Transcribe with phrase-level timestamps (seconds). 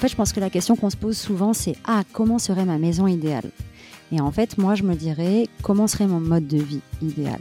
[0.00, 2.78] fait, je pense que la question qu'on se pose souvent, c'est Ah, comment serait ma
[2.78, 3.50] maison idéale?
[4.12, 7.38] Et en fait, moi, je me dirais Comment serait mon mode de vie idéal?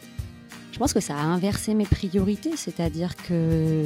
[0.71, 3.83] Je pense que ça a inversé mes priorités, c'est-à-dire que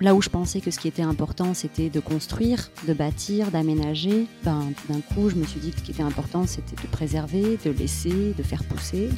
[0.00, 4.26] là où je pensais que ce qui était important, c'était de construire, de bâtir, d'aménager,
[4.44, 7.58] ben, d'un coup, je me suis dit que ce qui était important, c'était de préserver,
[7.64, 9.08] de laisser, de faire pousser.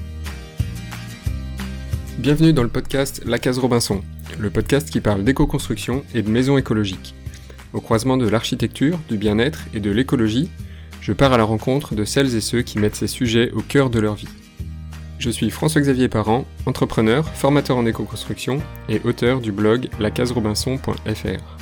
[2.18, 4.02] Bienvenue dans le podcast La Case Robinson,
[4.38, 7.14] le podcast qui parle d'éco-construction et de maisons écologiques.
[7.72, 10.50] Au croisement de l'architecture, du bien-être et de l'écologie,
[11.00, 13.90] je pars à la rencontre de celles et ceux qui mettent ces sujets au cœur
[13.90, 14.28] de leur vie.
[15.20, 21.58] Je suis François-Xavier Parent, entrepreneur, formateur en éco-construction et auteur du blog lacaserobinson.fr.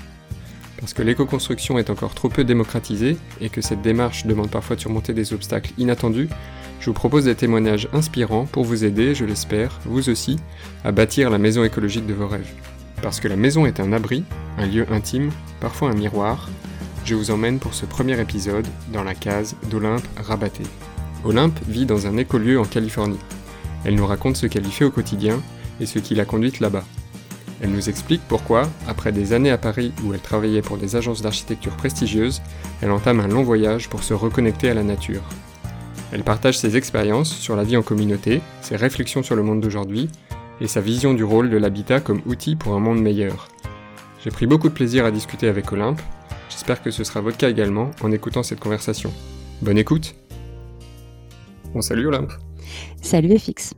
[0.81, 4.81] Parce que l'éco-construction est encore trop peu démocratisée et que cette démarche demande parfois de
[4.81, 6.29] surmonter des obstacles inattendus,
[6.81, 10.37] je vous propose des témoignages inspirants pour vous aider, je l'espère, vous aussi,
[10.85, 12.55] à bâtir la maison écologique de vos rêves.
[13.03, 14.25] Parce que la maison est un abri,
[14.59, 15.31] un lieu intime,
[15.61, 16.49] parfois un miroir,
[17.05, 20.65] je vous emmène pour ce premier épisode dans la case d'Olympe Rabaté.
[21.25, 23.19] Olympe vit dans un écolieu en Californie.
[23.85, 25.41] Elle nous raconte ce qu'elle y fait au quotidien
[25.81, 26.85] et ce qui l'a conduite là-bas.
[27.63, 31.23] Elle nous explique pourquoi, après des années à Paris où elle travaillait pour des agences
[31.23, 32.43] d'architecture prestigieuses,
[32.83, 35.23] elle entame un long voyage pour se reconnecter à la nature.
[36.13, 40.09] Elle partage ses expériences sur la vie en communauté, ses réflexions sur le monde d'aujourd'hui
[40.61, 43.49] et sa vision du rôle de l'habitat comme outil pour un monde meilleur.
[44.23, 46.01] J'ai pris beaucoup de plaisir à discuter avec Olympe,
[46.51, 49.13] j'espère que ce sera votre cas également en écoutant cette conversation.
[49.63, 50.15] Bonne écoute
[51.73, 52.33] Bon salut Olympe
[53.03, 53.75] Salut FX.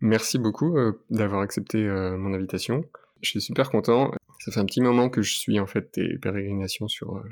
[0.00, 2.84] Merci beaucoup euh, d'avoir accepté euh, mon invitation.
[3.22, 4.10] Je suis super content.
[4.40, 7.22] Ça fait un petit moment que je suis en fait tes pérégrinations sur euh,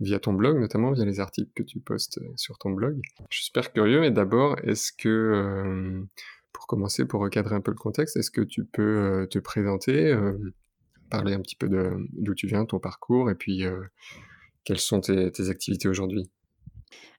[0.00, 3.00] via ton blog, notamment via les articles que tu postes sur ton blog.
[3.30, 4.04] Je suis super curieux.
[4.04, 6.02] Et d'abord, est-ce que
[6.60, 10.14] pour commencer, pour recadrer un peu le contexte, est-ce que tu peux te présenter,
[11.08, 11.68] parler un petit peu
[12.12, 13.64] d'où tu viens, ton parcours, et puis
[14.64, 16.30] quelles sont tes activités aujourd'hui?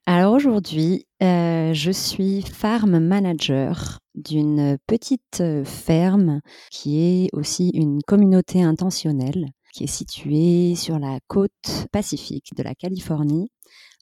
[0.06, 6.40] Alors aujourd'hui, euh, je suis farm manager d'une petite euh, ferme
[6.72, 12.74] qui est aussi une communauté intentionnelle qui est située sur la côte pacifique de la
[12.74, 13.51] Californie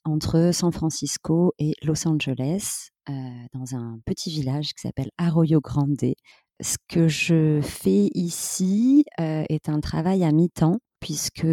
[0.05, 3.13] entre San Francisco et Los Angeles, euh,
[3.55, 6.15] dans un petit village qui s'appelle Arroyo Grande.
[6.61, 11.47] Ce que je fais ici est un travail à mi-temps puisque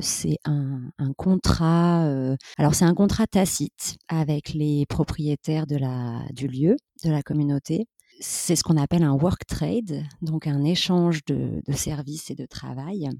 [0.00, 2.08] c'est un, contrat.
[2.56, 7.86] alors c'est un contrat tacite avec les propriétaires de la, du lieu, de la communauté.
[8.20, 13.10] C'est ce qu'on appelle un work trade, donc un échange de, services et de travail.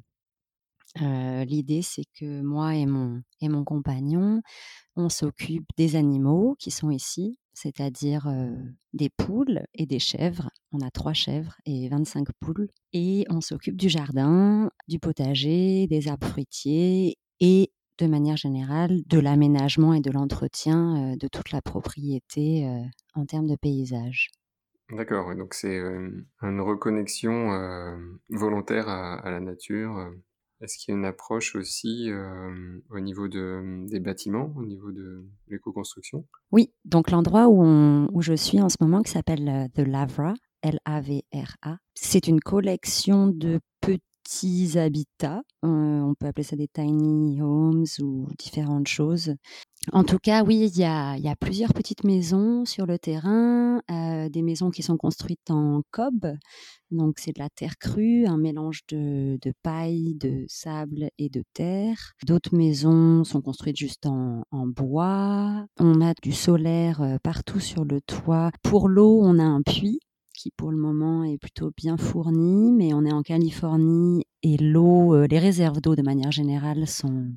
[1.01, 4.41] L'idée, c'est que moi et mon, et mon compagnon,
[4.97, 8.27] on s'occupe des animaux qui sont ici, c'est-à-dire
[8.93, 10.51] des poules et des chèvres.
[10.73, 12.69] On a trois chèvres et 25 poules.
[12.93, 19.19] Et on s'occupe du jardin, du potager, des arbres fruitiers et de manière générale de
[19.19, 22.69] l'aménagement et de l'entretien de toute la propriété
[23.15, 24.31] en termes de paysage.
[24.91, 27.51] D'accord, donc c'est une reconnexion
[28.31, 30.13] volontaire à, la nature
[30.61, 32.11] est-ce qu'il y a une approche aussi
[32.91, 36.27] au niveau de, des bâtiments, au niveau de l'éco-construction?
[36.50, 37.62] Oui, donc l'endroit où,
[38.12, 43.61] où, je suis en ce moment, qui s'appelle The Lavra, L-A-V-R-A, c'est une collection de
[43.81, 45.43] petits habitats.
[45.62, 49.34] on peut appeler ça des tiny homes ou différentes choses
[49.93, 54.43] en tout cas, oui, il y a, plusieurs petites maisons sur le terrain, euh, des
[54.43, 56.37] maisons qui sont construites en cob,
[56.91, 62.15] donc c'est de la terre crue, un mélange de, paille, de sable et de terre.
[62.27, 65.67] D'autres maisons sont construites juste en, bois.
[65.79, 68.51] On a du solaire euh, partout sur le toit.
[68.63, 70.01] Pour l'eau, on a un puits
[70.37, 75.15] qui pour le moment est plutôt bien fourni, mais on est en Californie et l'eau,
[75.15, 77.33] euh, les réserves d'eau de manière générale sont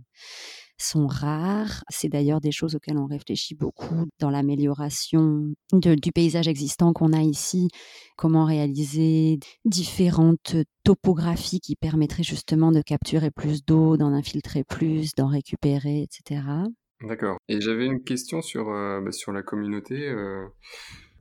[0.79, 1.83] sont rares.
[1.89, 7.21] C'est d'ailleurs des choses auxquelles on réfléchit beaucoup dans l'amélioration du paysage existant qu'on a
[7.21, 7.69] ici.
[8.17, 15.27] Comment réaliser différentes topographies qui permettraient justement de capturer plus d'eau, d'en infiltrer plus, d'en
[15.27, 16.41] récupérer, etc.
[17.01, 17.37] D'accord.
[17.47, 20.07] Et j'avais une question sur, euh, bah, sur la communauté.
[20.09, 20.45] Euh,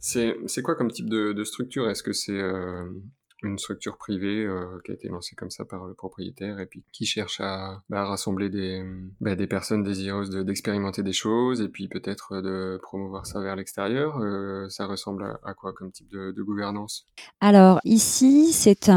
[0.01, 1.89] c'est quoi comme type de, structure?
[1.89, 2.89] Est-ce que c'est euh,
[3.43, 6.83] une structure privée euh, qui a été lancée comme ça par le propriétaire et puis
[6.93, 8.85] qui cherche à, bah, rassembler des,
[9.21, 14.19] bah, des personnes désireuses d'expérimenter des choses et puis peut-être de promouvoir ça vers l'extérieur.
[14.19, 17.07] Euh, ça ressemble à, quoi comme type de, gouvernance?
[17.41, 18.89] Alors ici, c'est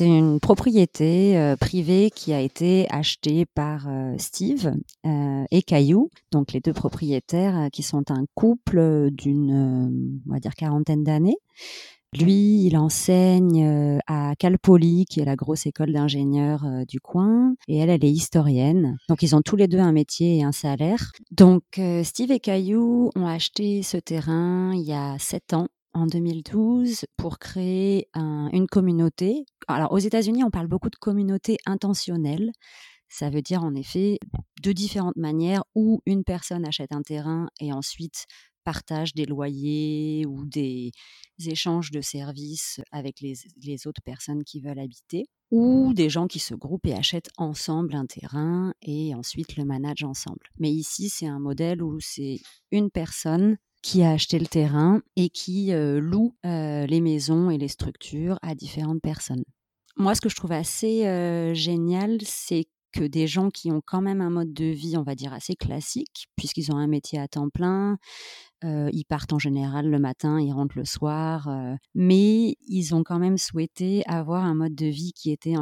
[0.00, 3.86] une propriété euh, privée qui a été achetée par
[4.18, 4.72] Steve
[5.04, 11.38] et Caillou, donc les deux propriétaires qui sont un couple d'une, on dire, quarantaine d'années.
[12.16, 17.78] Lui, il enseigne à Cal Poly, qui est la grosse école d'ingénieurs du coin, et
[17.78, 18.96] elle, elle est historienne.
[19.08, 21.12] Donc, ils ont tous les deux un métier et un salaire.
[21.30, 21.62] Donc,
[22.02, 27.38] Steve et Caillou ont acheté ce terrain il y a sept ans en 2012 pour
[27.38, 29.44] créer une communauté.
[29.66, 32.52] Alors aux États-Unis, on parle beaucoup de communauté intentionnelle.
[33.08, 34.18] Ça veut dire en effet
[34.62, 38.26] de différentes manières où une personne achète un terrain et ensuite
[38.68, 40.92] partage des loyers ou des
[41.46, 46.54] échanges de services avec les, autres personnes qui veulent habiter, ou des gens qui se
[46.54, 50.50] groupent et achètent ensemble un terrain et ensuite le managent ensemble.
[50.58, 55.30] Mais ici, c'est un modèle où c'est une personne qui a acheté le terrain et
[55.30, 59.44] qui loue les maisons et les structures à différentes personnes.
[59.96, 64.20] Moi, ce que je trouve assez génial, c'est que des gens qui ont quand même
[64.20, 67.48] un mode de vie, on va dire, assez classique, puisqu'ils ont un métier à temps
[67.48, 67.98] plein,
[68.62, 71.48] ils partent en général le matin, ils rentrent le soir,
[71.94, 75.54] mais ils ont quand même souhaité avoir un mode de vie qui était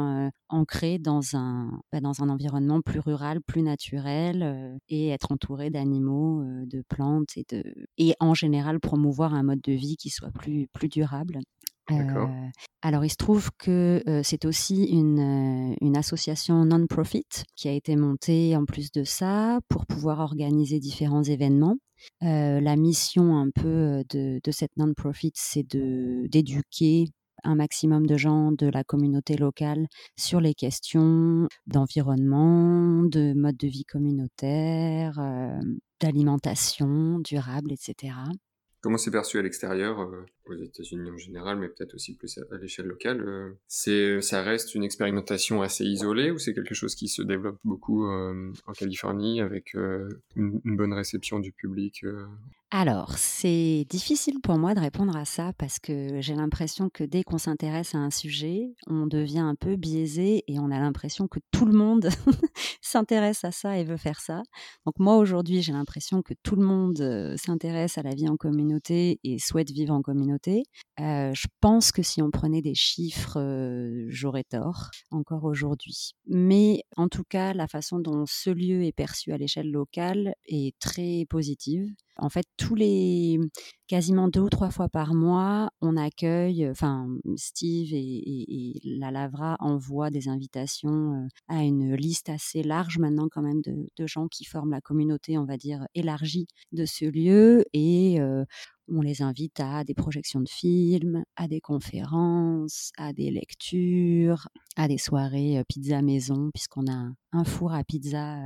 [0.49, 6.43] ancré dans un, bah, dans un environnement plus rural, plus naturel, et être entouré d'animaux,
[6.65, 7.63] de plantes et, de,
[7.97, 11.39] et en général promouvoir un mode de vie qui soit plus, plus durable.
[12.81, 18.55] Alors, il se trouve que c'est aussi une, une association non-profit qui a été montée
[18.55, 21.77] en plus de ça pour pouvoir organiser différents événements
[22.21, 27.05] la mission un peu de, cette non-profit, c'est d'éduquer
[27.43, 29.87] un maximum de gens de la communauté locale
[30.17, 35.19] sur les questions d'environnement, de mode de vie communautaire,
[35.99, 38.15] d'alimentation durable, etc.
[38.81, 42.57] Comment c'est perçu à l'extérieur, euh, aux États-Unis en général, mais peut-être aussi plus à,
[42.57, 47.07] l'échelle locale euh, C'est, ça reste une expérimentation assez isolée ou c'est quelque chose qui
[47.07, 49.73] se développe beaucoup euh, en Californie avec
[50.35, 52.03] une, bonne réception du public
[52.69, 57.23] alors, c'est difficile pour moi de répondre à ça parce que j'ai l'impression que dès
[57.23, 61.39] qu'on s'intéresse à un sujet, on devient un peu biaisé et on a l'impression que
[61.51, 62.09] tout le monde
[62.81, 64.43] s'intéresse à ça et veut faire ça.
[64.85, 69.21] Donc moi aujourd'hui, j'ai l'impression que tout le monde s'intéresse à la vie en communauté
[69.23, 70.36] et souhaite vivre en communauté.
[70.97, 73.37] Je pense que si on prenait des chiffres,
[74.09, 76.11] j'aurais tort encore aujourd'hui.
[76.27, 80.77] Mais en tout cas, la façon dont ce lieu est perçu à l'échelle locale est
[80.79, 81.87] très positive.
[82.19, 83.39] En fait, tous les
[83.87, 90.09] quasiment deux ou trois fois par mois, on accueille, enfin Steve et, la Lavra envoient
[90.09, 94.81] des invitations à une liste assez large maintenant quand même de, gens qui forment la
[94.81, 98.19] communauté, on va dire élargie de ce lieu et
[98.89, 104.87] on les invite à des projections de films, à des conférences, à des lectures, à
[104.87, 108.37] des soirées pizza maison, puisqu'on a un four à pizza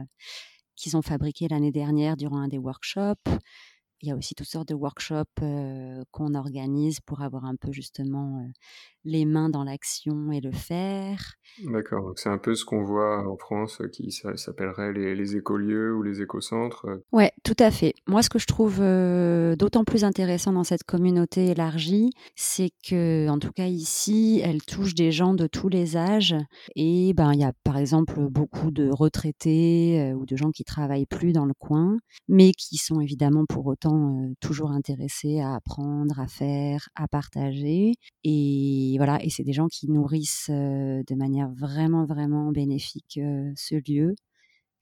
[0.82, 3.30] qu'ils ont fabriqué l'année dernière durant un des workshops.
[4.02, 5.42] Il y a aussi toutes sortes de workshops
[6.12, 8.46] qu'on organise pour avoir un peu justement
[9.04, 11.34] les mains dans l'action et le faire.
[11.64, 15.96] D'accord, donc c'est un peu ce qu'on voit en France qui s'appellerait les, les écolieux
[15.96, 16.86] ou les écocentres.
[17.12, 17.94] Ouais, tout à fait.
[18.08, 18.80] Moi, ce que je trouve
[19.58, 24.94] d'autant plus intéressant dans cette communauté élargie, c'est que, en tout cas ici, elle touche
[24.94, 26.36] des gens de tous les âges.
[26.76, 31.06] Et ben, il y a par exemple beaucoup de retraités ou de gens qui travaillent
[31.08, 31.98] plus dans le coin,
[32.28, 33.91] mais qui sont évidemment pour autant
[34.40, 37.94] toujours intéressés à apprendre, à faire, à partager.
[38.24, 43.20] Et voilà, et c'est des gens qui nourrissent de manière vraiment, vraiment bénéfique
[43.56, 44.16] ce lieu.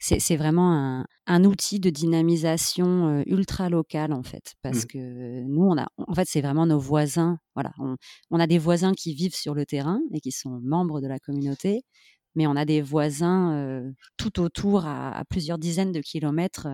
[0.02, 4.88] C'est vraiment un, outil de dynamisation ultra local en fait, parce mmh.
[4.88, 7.38] que nous, on a, en fait, c'est vraiment nos voisins.
[7.54, 7.74] Voilà,
[8.32, 11.20] on, a des voisins qui vivent sur le terrain et qui sont membres de la
[11.20, 11.82] communauté,
[12.36, 13.84] mais on a des voisins
[14.16, 16.70] tout autour, à, plusieurs dizaines de kilomètres,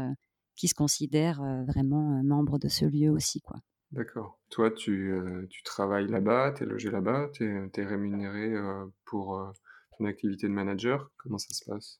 [0.56, 3.58] qui se considèrent vraiment membres de ce lieu aussi, quoi.
[3.96, 4.40] D'accord.
[4.50, 9.38] Toi, tu, euh, tu travailles là-bas, tu es logé là-bas, tu es, rémunéré euh, pour
[9.38, 9.52] euh,
[9.98, 11.12] ton activité de manager.
[11.18, 12.00] Comment ça se passe?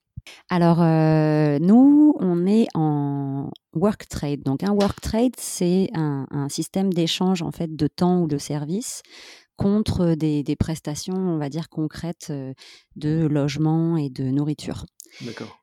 [0.50, 4.42] Alors, nous, on est en work trade.
[4.42, 8.40] Donc, un work trade, c'est un, un système d'échange en fait de temps ou de
[8.40, 9.04] services
[9.56, 12.32] contre des, des, prestations, on va dire, concrètes
[12.96, 14.86] de logement et de nourriture.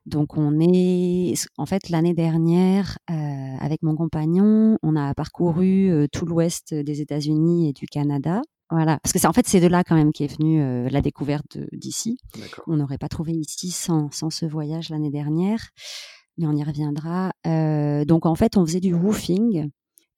[0.05, 6.73] Donc on est, en fait, l'année dernière, avec mon compagnon, on a parcouru tout l'ouest
[6.73, 8.41] des États-Unis et du Canada.
[8.69, 11.57] Voilà, parce que c'est en fait c'est de là quand même qu'est venue la découverte
[11.71, 12.17] d'ici.
[12.67, 15.69] On n'aurait pas trouvé ici sans, sans ce voyage l'année dernière,
[16.37, 17.31] mais on y reviendra.
[18.05, 18.95] donc en fait, on faisait du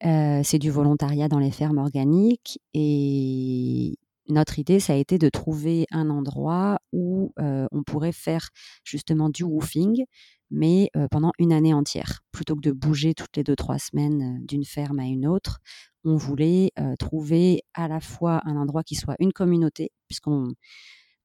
[0.02, 0.44] roofing.
[0.44, 3.98] c'est du volontariat dans les fermes organiques et
[4.28, 8.50] notre idée, ça a été de trouver un endroit où on pourrait faire
[8.84, 10.04] justement du woofing,
[10.50, 12.22] mais pendant une année entière.
[12.32, 15.60] Plutôt que de bouger toutes les deux, trois semaines d'une ferme à une autre,
[16.04, 20.54] on voulait trouver à la fois un endroit qui soit une communauté, puisqu'on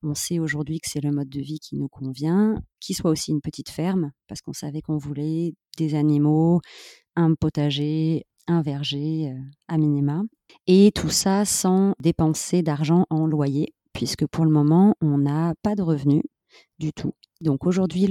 [0.02, 3.32] on sait aujourd'hui que c'est le mode de vie qui nous convient, qui soit aussi
[3.32, 6.60] une petite ferme, parce qu'on savait qu'on voulait des animaux,
[7.20, 9.34] un potager, un verger
[9.68, 10.22] à minima.
[10.66, 15.74] Et tout ça sans dépenser d'argent en loyer, puisque pour le moment, on n'a pas
[15.74, 16.22] de revenus
[16.78, 17.12] du tout.
[17.40, 18.06] Donc aujourd'hui,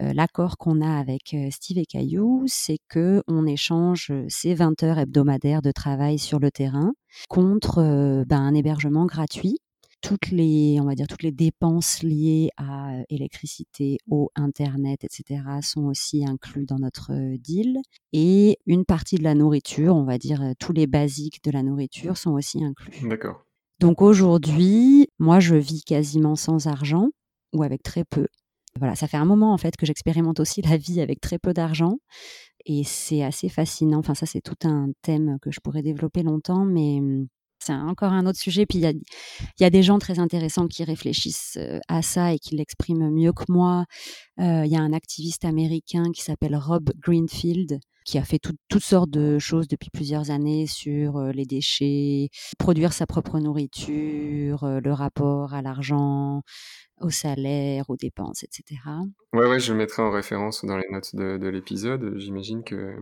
[0.00, 5.62] l'accord qu'on a avec Steve et Caillou, c'est que on échange ces 20 heures hebdomadaires
[5.62, 6.92] de travail sur le terrain
[7.28, 9.58] contre ben, un hébergement gratuit
[10.04, 15.42] toutes les, on va dire, toutes les dépenses liées à électricité, eau, internet, etc.
[15.62, 17.78] sont aussi inclus dans notre deal.
[18.12, 22.18] Et une partie de la nourriture, on va dire, tous les basiques de la nourriture
[22.18, 23.08] sont aussi inclus.
[23.08, 23.46] D'accord.
[23.80, 27.08] Donc aujourd'hui, moi, je vis quasiment sans argent
[27.54, 28.26] ou avec très peu.
[28.78, 31.54] Voilà, ça fait un moment en fait que j'expérimente aussi la vie avec très peu
[31.54, 31.96] d'argent
[32.66, 34.00] et c'est assez fascinant.
[34.00, 37.26] Enfin, ça, c'est tout un thème que je pourrais développer longtemps, mais mmh,
[37.64, 38.66] c'est encore un autre sujet.
[38.66, 39.00] Puis il
[39.60, 43.44] y a, des gens très intéressants qui réfléchissent à ça et qui l'expriment mieux que
[43.48, 43.84] moi.
[44.38, 49.10] Il y a un activiste américain qui s'appelle Rob Greenfield qui a fait toutes sortes
[49.10, 52.28] de choses depuis plusieurs années sur les déchets,
[52.58, 56.42] produire sa propre nourriture, le rapport à l'argent,
[57.00, 58.80] au salaire, aux dépenses, etc.
[59.32, 62.18] Ouais, ouais, je le mettrai en référence dans les notes de l'épisode.
[62.18, 62.94] J'imagine que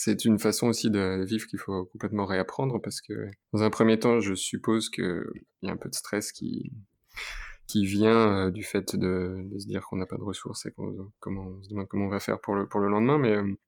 [0.00, 3.98] c'est une façon aussi de vivre qu'il faut complètement réapprendre parce que dans un premier
[3.98, 5.24] temps, je suppose qu'il
[5.62, 6.72] y a un peu de stress qui,
[7.66, 11.10] qui vient euh, du fait de, se dire qu'on n'a pas de ressources et qu'on
[11.18, 13.18] comment, on se demande comment on va faire pour le, pour le lendemain.
[13.18, 13.58] Mais euh,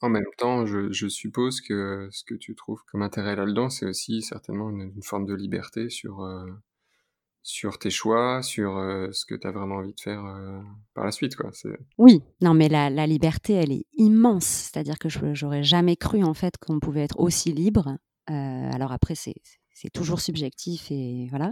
[0.00, 4.22] en même temps, je, suppose que ce que tu trouves comme intérêt là-dedans, c'est aussi
[4.22, 6.46] certainement une, forme de liberté sur, euh,
[7.46, 8.76] sur tes choix, sur
[9.12, 10.22] ce que tu as vraiment envie de faire
[10.94, 11.36] par la suite.
[11.36, 11.50] Quoi.
[11.96, 14.44] Oui, non, mais la, la, liberté, elle est immense.
[14.44, 17.96] C'est-à-dire que je n'aurais jamais cru en fait qu'on pouvait être aussi libre.
[18.26, 19.36] alors après, c'est,
[19.76, 21.50] c'est toujours subjectif et voilà.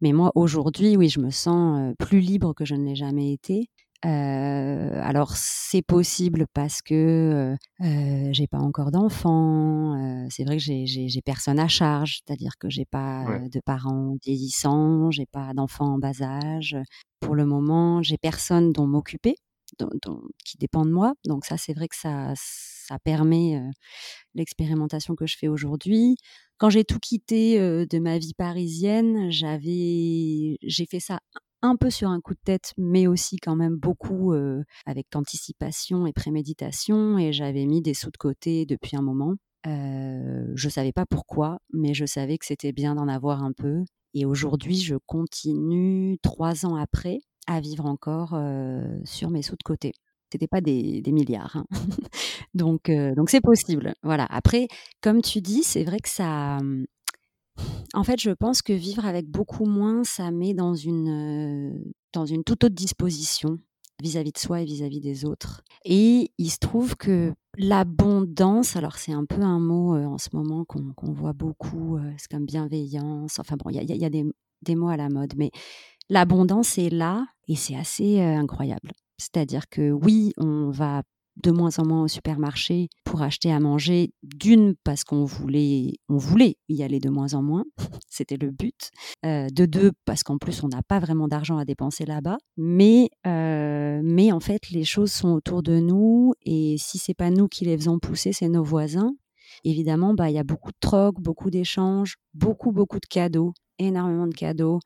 [0.00, 3.68] Mais moi, aujourd'hui, oui, je me sens plus libre que je ne l'ai jamais été.
[4.04, 9.94] Euh, alors c'est possible parce que euh, j'ai pas encore d'enfants.
[9.96, 15.10] Euh, c'est vrai que j'ai personne à charge, c'est-à-dire que j'ai pas de parents vieillissants,
[15.10, 16.76] j'ai pas d'enfants en bas âge.
[17.20, 19.34] Pour le moment, j'ai personne dont m'occuper,
[20.44, 21.14] qui dépend de moi.
[21.26, 23.60] Donc ça, c'est vrai que ça, ça permet
[24.34, 26.16] l'expérimentation que je fais aujourd'hui.
[26.58, 31.18] Quand j'ai tout quitté de ma vie parisienne, j'avais, j'ai fait ça
[31.62, 34.32] un peu sur un coup de tête, mais aussi quand même beaucoup
[34.86, 37.18] avec anticipation et préméditation.
[37.18, 39.34] Et j'avais mis des sous de côté depuis un moment.
[39.64, 43.82] je ne savais pas pourquoi, mais je savais que c'était bien d'en avoir un peu.
[44.14, 48.38] Et aujourd'hui, je continue trois ans après à vivre encore
[49.04, 49.92] sur mes sous de côté.
[50.30, 51.64] C'était pas des, milliards, hein.
[52.54, 53.94] donc donc c'est possible.
[54.02, 54.26] Voilà.
[54.30, 54.68] Après,
[55.00, 56.58] comme tu dis, c'est vrai que ça
[57.94, 62.44] en fait, je pense que vivre avec beaucoup moins, ça met dans une, dans une
[62.44, 63.58] toute autre disposition
[64.02, 65.62] vis-à-vis de soi et vis-à-vis des autres.
[65.84, 70.64] Et il se trouve que l'abondance, alors c'est un peu un mot en ce moment
[70.64, 75.08] qu'on voit beaucoup, c'est comme bienveillance, enfin bon, il y a, des, mots à la
[75.08, 75.50] mode, mais
[76.08, 78.92] l'abondance est là et c'est assez incroyable.
[79.18, 81.02] C'est-à-dire que oui, on va
[81.42, 84.10] de moins en moins au supermarché pour acheter à manger.
[84.22, 87.64] D'une, parce qu'on voulait, on voulait y aller de moins en moins,
[88.08, 88.90] c'était le but.
[89.24, 92.38] Euh, de deux, parce qu'en plus, on n'a pas vraiment d'argent à dépenser là-bas.
[92.56, 97.30] Mais, euh, mais en fait, les choses sont autour de nous et si c'est pas
[97.30, 99.12] nous qui les faisons pousser, c'est nos voisins.
[99.64, 104.26] Évidemment, bah, il y a beaucoup de trocs, beaucoup d'échanges, beaucoup, beaucoup de cadeaux, énormément
[104.26, 104.80] de cadeaux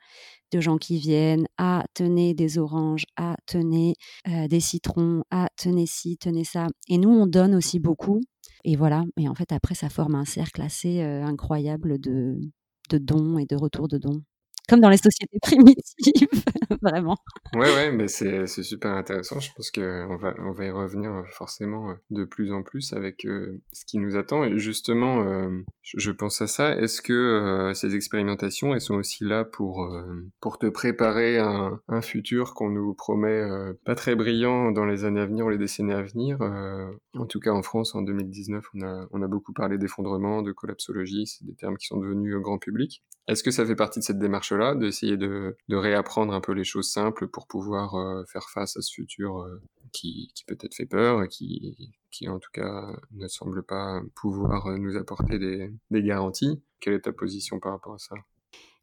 [0.52, 3.94] de gens qui viennent, ah, tenez des oranges, ah, tenez
[4.28, 6.68] euh, des citrons, ah, tenez ci, tenez ça.
[6.88, 8.20] Et nous, on donne aussi beaucoup.
[8.64, 9.04] Et voilà.
[9.18, 12.38] Et en fait, après, ça forme un cercle assez euh, incroyable de,
[12.90, 14.22] de dons et de retours de dons
[14.68, 16.28] comme dans les sociétés primitives,
[16.80, 17.16] vraiment.
[17.54, 19.40] Ouais, ouais, mais c'est, super intéressant.
[19.40, 22.92] Je pense qu'on va, on va y revenir euh, forcément euh, de plus en plus
[22.92, 24.44] avec euh, ce qui nous attend.
[24.44, 25.24] Et justement,
[25.82, 26.76] je, pense à ça.
[26.76, 29.94] Est-ce que ces expérimentations, elles sont aussi là pour,
[30.40, 33.42] pour te préparer un, un futur qu'on nous promet
[33.84, 36.38] pas très brillant dans les années à venir ou les décennies à venir
[37.14, 40.52] En tout cas, en France, en 2019, on a, on a beaucoup parlé d'effondrement, de
[40.52, 41.26] collapsologie.
[41.26, 43.02] C'est des termes qui sont devenus grand public.
[43.28, 44.18] Est-ce que ça fait partie de cette
[44.52, 48.82] démarche-là, d'essayer de, réapprendre un peu les choses simples pour pouvoir euh, faire face à
[48.82, 49.60] ce futur euh,
[49.92, 51.76] qui, peut-être fait peur et qui,
[52.10, 57.12] qui, en tout cas, ne semble pas pouvoir nous apporter des, garanties Quelle est ta
[57.12, 58.14] position par rapport à ça?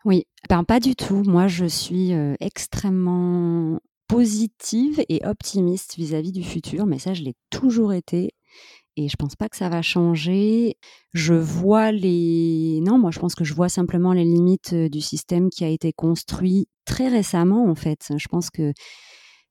[0.05, 1.23] Oui, ben pas du tout.
[1.23, 7.93] Moi, je suis extrêmement positive et optimiste vis-à-vis du futur, mais ça, je l'ai toujours
[7.93, 8.33] été.
[8.97, 10.75] Et je pense pas que ça va changer.
[11.13, 12.79] Je vois les.
[12.81, 15.93] Non, moi, je pense que je vois simplement les limites du système qui a été
[15.93, 18.11] construit très récemment, en fait.
[18.17, 18.73] Je pense que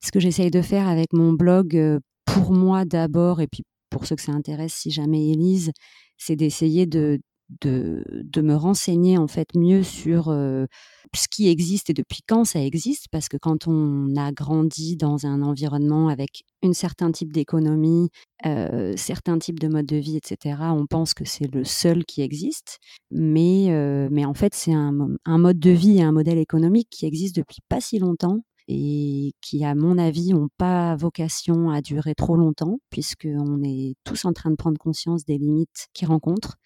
[0.05, 4.17] ce que j'essaye de faire avec mon blog, pour moi d'abord, et puis pour ceux
[4.17, 5.73] que ça intéresse, si jamais Élise,
[6.19, 7.21] c'est d'essayer de,
[7.63, 12.63] de, de, me renseigner en fait mieux sur ce qui existe et depuis quand ça
[12.63, 18.11] existe, parce que quand on a grandi dans un environnement avec un certain type d'économie,
[18.47, 22.23] euh, certains types de modes de vie, etc., on pense que c'est le seul qui
[22.23, 22.79] existe,
[23.11, 23.69] mais,
[24.11, 27.37] mais en fait c'est un, un, mode de vie et un modèle économique qui existe
[27.37, 32.37] depuis pas si longtemps et qui, à mon avis, n'ont pas vocation à durer trop
[32.37, 36.57] longtemps, puisqu'on est tous en train de prendre conscience des limites qu'ils rencontrent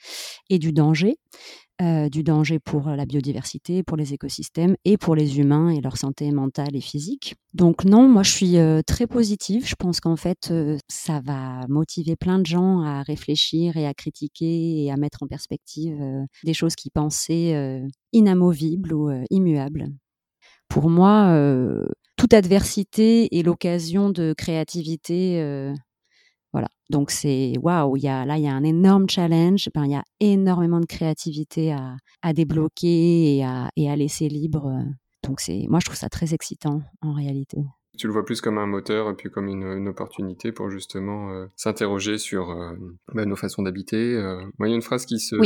[0.50, 1.16] et du danger.
[1.80, 5.97] Euh, du danger pour la biodiversité, pour les écosystèmes et pour les humains et leur
[5.97, 7.35] santé mentale et physique.
[7.54, 9.66] Donc non, moi je suis euh, très positive.
[9.66, 13.94] Je pense qu'en fait, euh, ça va motiver plein de gens à réfléchir et à
[13.94, 15.99] critiquer et à mettre en perspective
[16.44, 17.82] des choses qu'ils pensaient
[18.12, 19.88] inamovibles ou immuables
[20.73, 21.85] pour moi, euh,
[22.17, 25.38] toute adversité est l'occasion de créativité.
[25.43, 25.75] Euh,
[26.50, 26.69] voilà.
[26.88, 29.69] Donc c'est waouh, il y a là il y a un énorme challenge.
[29.75, 34.73] il y a énormément de créativité à, débloquer et à, et à, laisser libre.
[35.23, 37.59] Donc c'est moi je trouve ça très excitant en réalité.
[37.99, 41.47] Tu le vois plus comme un moteur et puis comme une, opportunité pour justement euh,
[41.55, 42.47] s'interroger sur
[43.12, 44.14] bah, nos façons d'habiter.
[44.59, 45.37] moi, il y a une phrase qui se,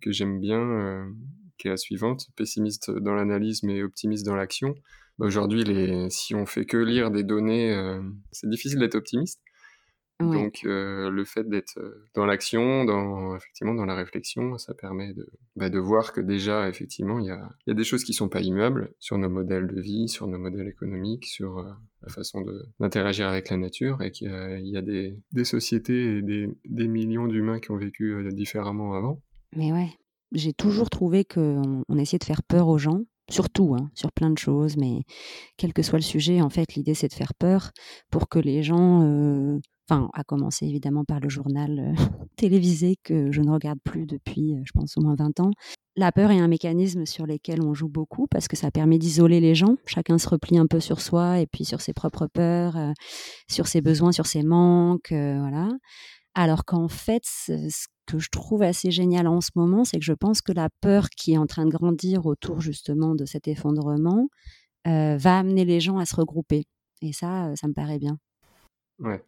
[0.00, 1.08] que j'aime bien,
[1.56, 4.74] qui est la suivante, pessimiste dans l'analyse mais optimiste dans l'action.
[5.18, 6.10] Bah, aujourd'hui, les...
[6.10, 9.40] si on fait que lire des données, euh, c'est difficile d'être optimiste.
[10.18, 15.12] Donc euh, le fait d'être euh, dans l'action, dans effectivement dans la réflexion, ça permet
[15.12, 18.14] de, bah, de voir que déjà effectivement il y a, y a, des choses qui
[18.14, 21.62] sont pas immuables sur nos modèles de vie, sur nos modèles économiques, sur
[22.02, 22.42] la façon
[22.80, 26.88] d'interagir avec la nature et qu'il y, y a, des, des sociétés et des, des
[26.88, 29.20] millions d'humains qui ont vécu différemment avant.
[29.54, 29.90] Mais ouais,
[30.32, 34.30] j'ai toujours trouvé qu'on on essayait de faire peur aux gens, surtout hein, sur plein
[34.30, 35.02] de choses, mais
[35.56, 37.72] quel que soit le sujet, en fait, l'idée c'est de faire peur
[38.10, 41.94] pour que les gens, euh, enfin, à commencer évidemment par le journal euh,
[42.36, 45.50] télévisé que je ne regarde plus depuis, euh, je pense, au moins 20 ans.
[45.96, 49.40] La peur est un mécanisme sur lequel on joue beaucoup parce que ça permet d'isoler
[49.40, 49.76] les gens.
[49.86, 52.76] Chacun se replie un peu sur soi et puis sur ses propres peurs,
[53.48, 55.70] sur ses besoins, sur ses manques, voilà.
[56.34, 60.12] Alors qu'en fait, ce que je trouve assez génial en ce moment, c'est que je
[60.12, 64.28] pense que la peur qui est en train de grandir autour justement de cet effondrement
[64.86, 66.64] euh, va amener les gens à se regrouper.
[67.02, 68.18] Et ça, euh, ça me paraît bien.
[69.00, 69.22] Ouais.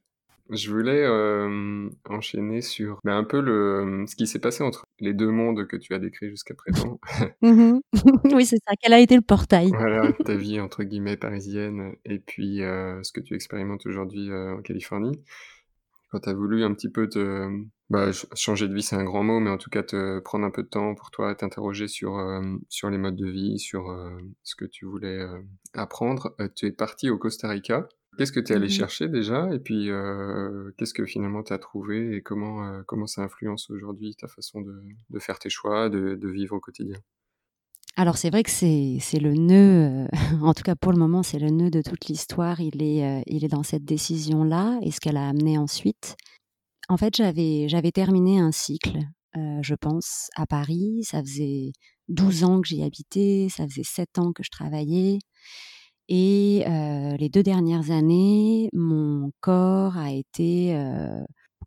[0.50, 5.12] Je voulais euh, enchaîner sur ben, un peu le, ce qui s'est passé entre les
[5.12, 6.98] deux mondes que tu as décrits jusqu'à présent.
[7.42, 7.80] Mmh
[8.34, 8.72] oui, c'est ça.
[8.80, 9.68] Quel a été le portail?
[9.70, 15.20] Voilà, ta vie entre guillemets parisienne et puis ce que tu expérimentes aujourd'hui en Californie
[16.08, 17.48] quand tu as voulu un petit peu te
[17.90, 20.50] bah, changer de vie, c'est un grand mot, mais en tout cas te prendre un
[20.50, 24.10] peu de temps pour toi, t'interroger sur euh, sur les modes de vie, sur euh,
[24.42, 25.40] ce que tu voulais euh,
[25.74, 26.34] apprendre.
[26.54, 27.88] tu es parti au Costa Rica.
[28.16, 29.90] Qu'est-ce que tu es allé mmh chercher déjà Et puis
[30.76, 34.82] qu'est-ce que finalement tu as trouvé et comment comment ça influence aujourd'hui ta façon de,
[35.10, 36.98] de, faire tes choix, de, de vivre au quotidien?
[37.98, 40.08] Alors c'est vrai que c'est le nœud, euh,
[40.40, 42.60] en tout cas pour le moment, c'est le nœud de toute l'histoire.
[42.60, 46.16] Il est, euh, il est dans cette décision-là et ce qu'elle a amené ensuite.
[46.88, 48.98] En fait, j'avais terminé un cycle,
[49.36, 51.00] euh, je pense, à Paris.
[51.02, 51.72] Ça faisait
[52.06, 55.18] 12 ans que j'y habitais, ça faisait 7 ans que je travaillais.
[56.08, 56.64] Et
[57.18, 60.72] les deux dernières années, mon corps a été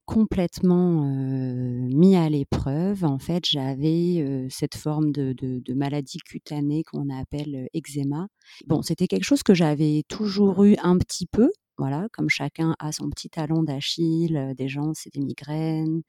[0.05, 3.03] complètement mis à l'épreuve.
[3.05, 8.27] En fait, j'avais cette forme de, maladie cutanée qu'on appelle eczéma.
[8.67, 11.49] Bon, c'était quelque chose que j'avais toujours eu un petit peu.
[11.77, 14.53] Voilà, comme chacun a son petit talon d'Achille.
[14.57, 16.01] Des gens, c'est des migraines.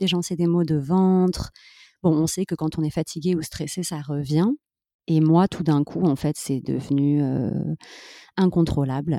[0.00, 1.50] Des gens, c'est des maux de ventre.
[2.02, 4.48] Bon, on sait que quand on est fatigué ou stressé, ça revient.
[5.06, 7.22] Et moi, tout d'un coup, en fait, c'est devenu
[8.36, 9.18] incontrôlable.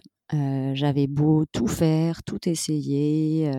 [0.74, 3.52] J'avais beau tout faire, tout essayer,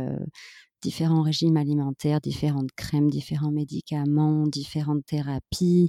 [0.82, 5.88] différents régimes alimentaires, différentes crèmes, différents médicaments, différentes thérapies.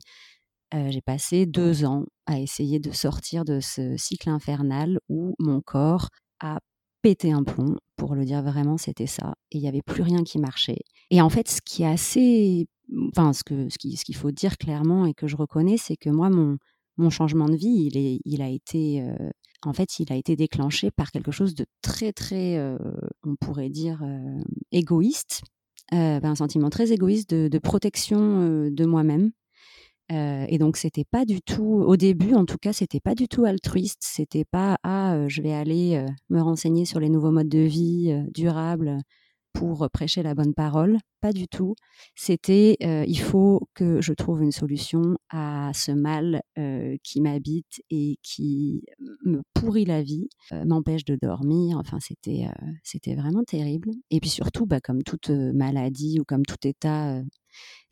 [0.73, 6.09] j'ai passé deux ans à essayer de sortir de ce cycle infernal où mon corps
[6.39, 6.59] a
[7.01, 9.35] pété un plomb, pour le dire vraiment, c'était ça.
[9.51, 10.79] Et il n'y avait plus rien qui marchait.
[11.11, 12.67] Et en fait, ce qui est assez
[13.09, 15.97] enfin, ce que ce qu'il ce qu'il faut dire clairement et que je reconnais, c'est
[15.97, 16.57] que moi, mon,
[16.97, 19.29] mon changement de vie, il, est, il a été, euh,
[19.67, 22.77] en fait, il a été déclenché par quelque chose de très, très, euh,
[23.23, 25.43] on pourrait dire, euh, égoïste,
[25.91, 29.31] ben, un sentiment très égoïste de, de protection de moi-même.
[30.09, 33.45] et donc c'était pas du tout, au début en tout cas, c'était pas du tout
[33.45, 34.01] altruiste.
[34.01, 38.97] C'était pas ah je vais aller me renseigner sur les nouveaux modes de vie durables
[39.53, 41.75] pour prêcher la bonne parole, pas du tout.
[42.15, 46.41] C'était il faut que je trouve une solution à ce mal
[47.03, 48.83] qui m'habite et qui
[49.23, 50.27] me pourrit la vie,
[50.65, 51.77] m'empêche de dormir.
[51.77, 52.47] Enfin, c'était
[52.83, 53.91] c'était vraiment terrible.
[54.11, 57.21] Et puis surtout, bah, comme toute maladie ou comme tout état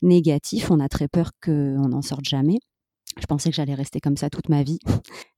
[0.02, 2.58] négatif, on a très peur qu'on n'en sorte jamais.
[3.20, 4.78] Je pensais que j'allais rester comme ça toute ma vie.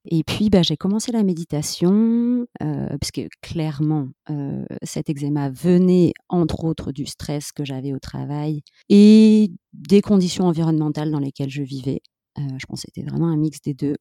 [0.07, 6.65] Et puis, bah, j'ai commencé la méditation, euh, puisque clairement, euh, cet eczéma venait, entre
[6.65, 12.01] autres, du stress que j'avais au travail et des conditions environnementales dans lesquelles je vivais.
[12.39, 13.97] Euh, je pense que c'était vraiment un mix des deux.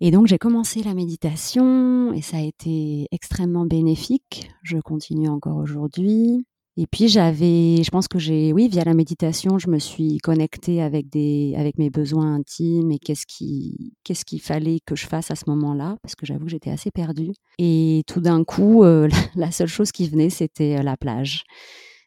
[0.00, 4.50] Et donc, j'ai commencé la méditation et ça a été extrêmement bénéfique.
[4.62, 6.46] Je continue encore aujourd'hui.
[6.80, 10.80] Et puis j'avais, je pense que j'ai, oui, via la méditation, je me suis connectée
[10.80, 15.32] avec des, avec mes besoins intimes et qu'est-ce qui, qu'est-ce qu'il fallait que je fasse
[15.32, 17.32] à ce moment-là, parce que j'avoue que j'étais assez perdue.
[17.58, 21.42] Et tout d'un coup, euh, la seule chose qui venait, c'était euh, la plage.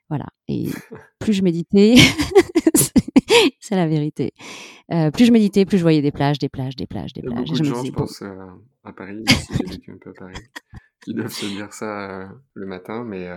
[0.07, 0.27] Voilà.
[0.47, 0.69] Et
[1.19, 1.95] plus je méditais,
[3.59, 4.33] c'est la vérité.
[4.91, 7.33] Euh, plus je méditais, plus je voyais des plages, des plages, des plages, des plages.
[7.33, 8.23] Il y a beaucoup de gens, je pense,
[8.83, 9.23] à Paris,
[9.57, 10.43] j'ai vécu un peu à Paris,
[11.03, 13.27] qui doivent se dire ça le matin, mais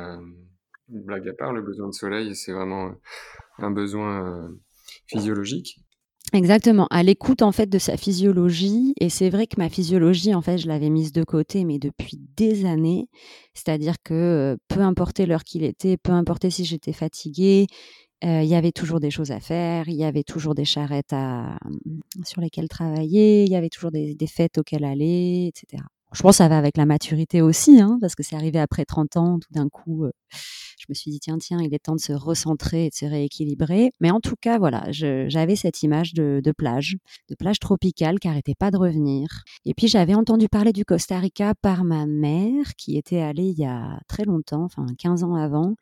[0.89, 2.93] blague à part, le besoin de soleil, c'est vraiment
[3.59, 4.51] un besoin
[5.07, 5.79] physiologique.
[6.33, 8.95] Exactement, à l'écoute en fait de sa physiologie.
[8.99, 12.19] Et c'est vrai que ma physiologie, en fait, je l'avais mise de côté, mais depuis
[12.37, 13.09] des années.
[13.53, 17.67] C'est-à-dire que peu importe l'heure qu'il était, peu importe si j'étais fatiguée,
[18.25, 21.59] il y avait toujours des choses à faire, il y avait toujours des charrettes à,
[22.25, 25.83] sur lesquelles travailler, il y avait toujours des, fêtes auxquelles aller, etc.
[26.13, 28.85] Je pense que ça va avec la maturité aussi, hein, parce que c'est arrivé après
[28.85, 30.07] 30 ans, tout d'un coup,
[30.85, 33.07] je me suis dit, tiens, tiens, il est temps de se recentrer et de se
[33.07, 33.91] rééquilibrer.
[34.01, 36.97] Mais en tout cas, voilà, j'avais cette image de, plage,
[37.31, 39.27] de plage tropicale qui n'arrêtait pas de revenir.
[39.65, 43.59] Et puis, j'avais entendu parler du Costa Rica par ma mère, qui était allée il
[43.59, 45.75] y a très longtemps, enfin 15 ans avant,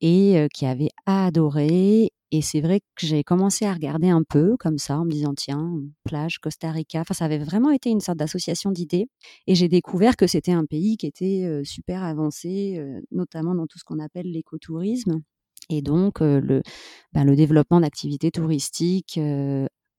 [0.00, 2.10] et qui avait adoré.
[2.32, 5.32] Et c'est vrai que j'ai commencé à regarder un peu comme ça, en me disant,
[5.36, 5.72] tiens,
[6.04, 7.00] plage, Costa Rica.
[7.00, 9.06] Enfin, ça avait vraiment été une sorte d'association d'idées.
[9.46, 12.82] Et j'ai découvert que c'était un pays qui était super avancé,
[13.12, 15.22] notamment dans tout ce qu'on appelle l'écotourisme.
[15.70, 19.20] Et donc, ben, le développement d'activités touristiques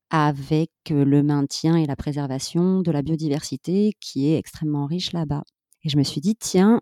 [0.10, 5.44] avec le maintien et la préservation de la biodiversité qui est extrêmement riche là-bas.
[5.88, 6.82] Et je me suis dit, tiens,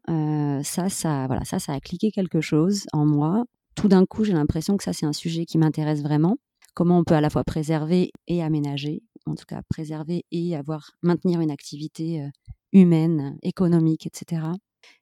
[0.64, 4.34] ça, ça, voilà, ça, ça a cliqué quelque chose en moi tout d'un coup, j'ai
[4.34, 6.38] l'impression que ça, c'est un sujet qui m'intéresse vraiment.
[6.74, 10.92] Comment on peut à la fois préserver et aménager, en tout cas préserver et avoir
[11.04, 12.28] maintenir une activité euh,
[12.74, 14.44] humaine, économique, etc.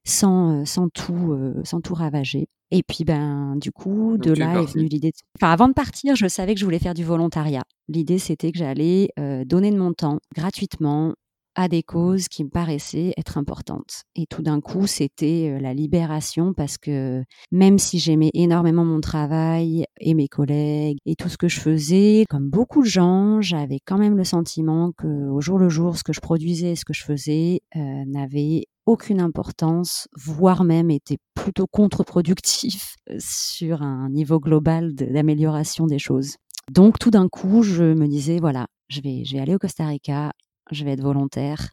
[0.05, 2.47] Sans, euh, sans, tout, euh, sans tout ravager.
[2.71, 5.11] Et puis, ben, du coup, de là est venue l'idée.
[5.37, 7.63] Enfin, avant de partir, je savais que je voulais faire du volontariat.
[7.87, 9.09] L'idée, c'était que j'allais
[9.45, 11.13] donner de mon temps gratuitement
[11.55, 14.03] à des causes qui me paraissaient être importantes.
[14.15, 19.85] Et tout d'un coup, c'était la libération parce que même si j'aimais énormément mon travail
[19.99, 23.97] et mes collègues et tout ce que je faisais, comme beaucoup de gens, j'avais quand
[23.97, 26.93] même le sentiment que au jour le jour, ce que je produisais et ce que
[26.93, 34.93] je faisais euh, n'avait aucune importance, voire même était plutôt contre-productif sur un niveau global
[34.93, 36.35] d'amélioration des choses.
[36.71, 39.85] Donc tout d'un coup, je me disais, voilà, je vais, je vais aller au Costa
[39.85, 40.31] Rica
[40.71, 41.69] je vais être volontaire,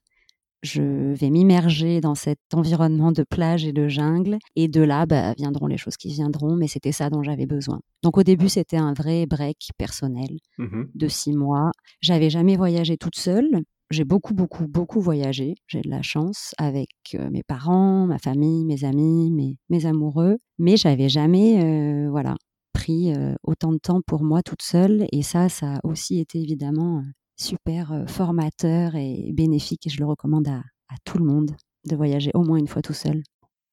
[0.63, 5.33] je vais m'immerger dans cet environnement de plage et de jungle, et de là bah,
[5.35, 7.81] viendront les choses qui viendront, mais c'était ça dont j'avais besoin.
[8.03, 11.71] Donc au début, c'était un vrai break personnel mmh de six mois.
[12.01, 13.63] J'avais jamais voyagé toute seule.
[13.91, 15.55] J'ai beaucoup, beaucoup, beaucoup voyagé.
[15.67, 20.39] J'ai de la chance avec euh, mes parents, ma famille, mes amis, mes, mes amoureux,
[20.59, 22.37] mais j'avais jamais, euh, voilà,
[22.73, 25.07] pris euh, autant de temps pour moi toute seule.
[25.13, 27.03] Et ça, ça a aussi été évidemment
[27.41, 30.63] super formateur et bénéfique et je le recommande à,
[31.05, 31.53] tout le monde
[31.89, 33.23] de voyager au moins une fois tout seul.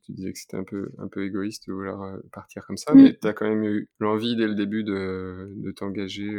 [0.04, 3.18] Tu disais que c'était un peu, un peu égoïste de vouloir partir comme ça, mais
[3.20, 6.32] tu as quand même eu l'envie dès le début de, de t'engager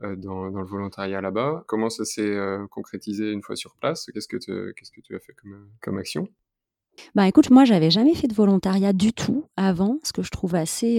[0.00, 1.64] dans, dans, le volontariat là-bas.
[1.68, 2.36] Comment ça s'est
[2.70, 4.06] concrétisé une fois sur place?
[4.12, 4.38] Qu'est-ce que,
[4.72, 6.26] qu'est-ce que tu as fait comme, comme action?
[7.14, 10.54] Bah écoute, moi j'avais jamais fait de volontariat du tout avant, ce que je trouve
[10.54, 10.98] assez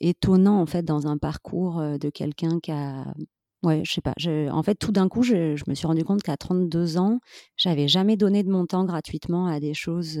[0.00, 3.06] étonnant en fait dans un parcours de quelqu'un qui a
[3.64, 4.14] Ouais, je sais pas.
[4.52, 7.18] en fait, tout d'un coup, je, me suis rendu compte qu'à 32 ans,
[7.56, 10.20] j'avais jamais donné de mon temps gratuitement à des choses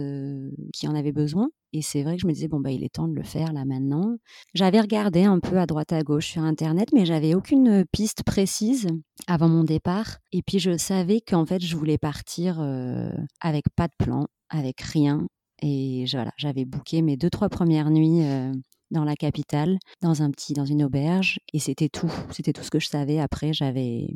[0.72, 1.48] qui en avaient besoin.
[1.72, 3.52] Et c'est vrai que je me disais, bon, bah, il est temps de le faire
[3.52, 4.16] là maintenant.
[4.54, 8.88] J'avais regardé un peu à droite à gauche sur Internet, mais j'avais aucune piste précise
[9.28, 10.18] avant mon départ.
[10.32, 12.60] Et puis, je savais qu'en fait, je voulais partir
[13.40, 15.28] avec pas de plan, avec rien.
[15.62, 18.22] Et voilà, j'avais booké mes deux, trois premières nuits
[18.90, 22.12] dans la capitale, dans un petit, dans une auberge, et c'était tout.
[22.30, 23.18] C'était tout ce que je savais.
[23.18, 24.08] Après, j'avais,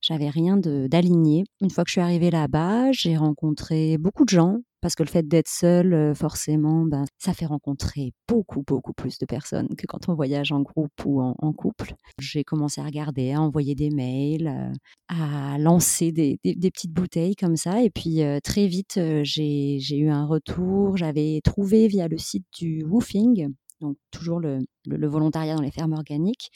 [0.00, 1.44] j'avais rien d'aligné.
[1.60, 5.08] Une fois que je suis arrivée là-bas, j'ai rencontré beaucoup de gens parce que le
[5.08, 9.86] fait d'être seul, euh, forcément, ben, ça fait rencontrer beaucoup, beaucoup plus de personnes que
[9.86, 11.94] quand on voyage en groupe ou en, couple.
[12.20, 14.72] J'ai commencé à regarder, à envoyer des mails, euh,
[15.08, 17.82] à lancer des, petites bouteilles comme ça.
[17.82, 20.98] Et puis euh, très vite, j'ai eu un retour.
[20.98, 24.66] J'avais trouvé via le site du Woofing, donc toujours le
[25.06, 26.50] volontariat dans les fermes organiques,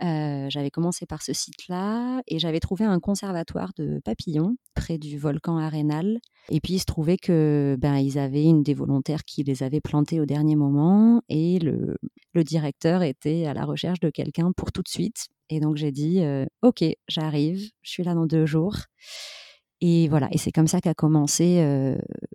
[0.00, 5.56] j'avais commencé par ce site-là et j'avais trouvé un conservatoire de papillons près du volcan
[5.58, 6.18] Arenal.
[6.50, 9.80] Et puis il se trouvait que ben ils avaient une des volontaires qui les avait
[9.80, 11.96] plantés au dernier moment et le,
[12.34, 15.26] le directeur était à la recherche de quelqu'un pour tout de suite.
[15.48, 16.22] Et donc j'ai dit
[16.62, 18.76] ok j'arrive, je suis là dans deux jours.
[19.82, 21.62] Et voilà, et c'est comme ça qu'a commencé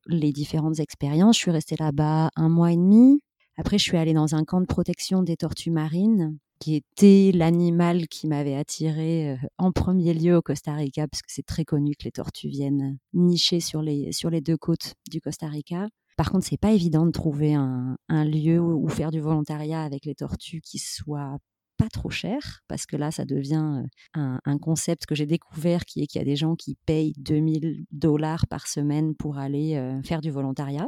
[0.07, 1.35] les différentes expériences.
[1.35, 3.21] Je suis restée là-bas un mois et demi.
[3.61, 8.07] Après, je suis allée dans un camp de protection des tortues marines qui était l'animal
[8.07, 12.05] qui m'avait attiré en premier lieu au Costa Rica, parce que c'est très connu que
[12.05, 15.89] les tortues viennent nicher sur les, sur les deux côtes du Costa Rica.
[16.17, 20.15] Par contre, c'est pas évident de trouver un, lieu où, faire du volontariat avec les
[20.15, 21.37] tortues qui soit
[21.77, 23.83] pas trop cher, parce que là, ça devient
[24.15, 27.13] un, un concept que j'ai découvert, qui est qu'il y a des gens qui payent
[27.19, 30.87] 2000 dollars par semaine pour aller faire du volontariat.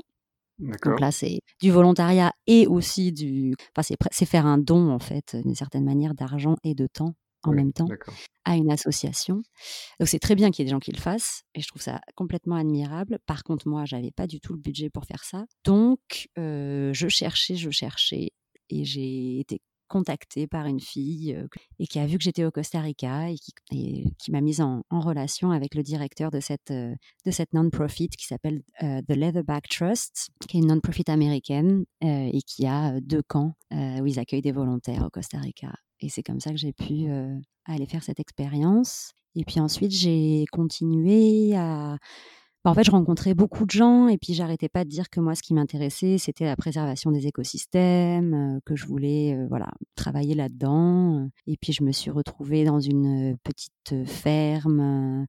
[0.83, 3.55] Donc là, c'est du volontariat et aussi du.
[3.75, 7.51] Enfin, c'est faire un don, en fait, d'une certaine manière, d'argent et de temps en
[7.51, 7.87] même temps
[8.45, 9.43] à une association.
[9.99, 11.81] Donc c'est très bien qu'il y ait des gens qui le fassent et je trouve
[11.81, 13.19] ça complètement admirable.
[13.25, 15.45] Par contre, moi, j'avais pas du tout le budget pour faire ça.
[15.65, 18.31] Donc, je cherchais, je cherchais
[18.69, 19.61] et j'ai été
[19.93, 23.35] contactée par une fille euh, et qui a vu que j'étais au Costa Rica et
[23.37, 28.25] qui, m'a mise en, relation avec le directeur de cette, euh, de cette non-profit qui
[28.25, 33.53] s'appelle euh, The Leatherback Trust, qui est une non-profit américaine et qui a deux camps
[33.71, 35.73] où ils accueillent des volontaires au Costa Rica.
[35.99, 37.07] Et c'est comme ça que j'ai pu
[37.65, 39.13] aller faire cette expérience.
[39.35, 41.97] Et puis ensuite, j'ai continué à
[42.65, 45.35] en fait, je rencontrais beaucoup de gens et puis j'arrêtais pas de dire que moi,
[45.35, 50.33] ce qui m'intéressait, c'était la préservation des écosystèmes, euh, que je voulais euh, voilà, travailler
[50.33, 51.27] là-dedans.
[51.47, 55.25] Et puis, je me suis retrouvée dans une petite ferme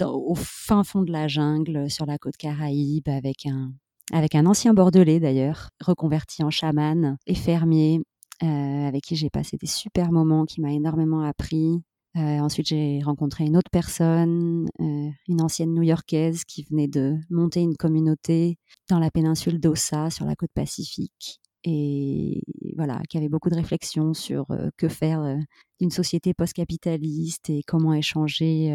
[0.00, 3.72] au fin fond de la jungle, sur la côte Caraïbe, avec un,
[4.12, 8.00] avec un ancien bordelais d'ailleurs, reconverti en chaman et fermier,
[8.42, 11.82] euh, avec qui j'ai passé des super moments, qui m'a énormément appris.
[12.16, 17.60] Euh, ensuite, j'ai rencontré une autre personne, euh, une ancienne New-Yorkaise qui venait de monter
[17.60, 18.56] une communauté
[18.88, 22.42] dans la péninsule d'Ossa, sur la côte pacifique, et
[22.76, 25.36] voilà, qui avait beaucoup de réflexions sur euh, que faire
[25.80, 28.72] d'une société post-capitaliste et comment échanger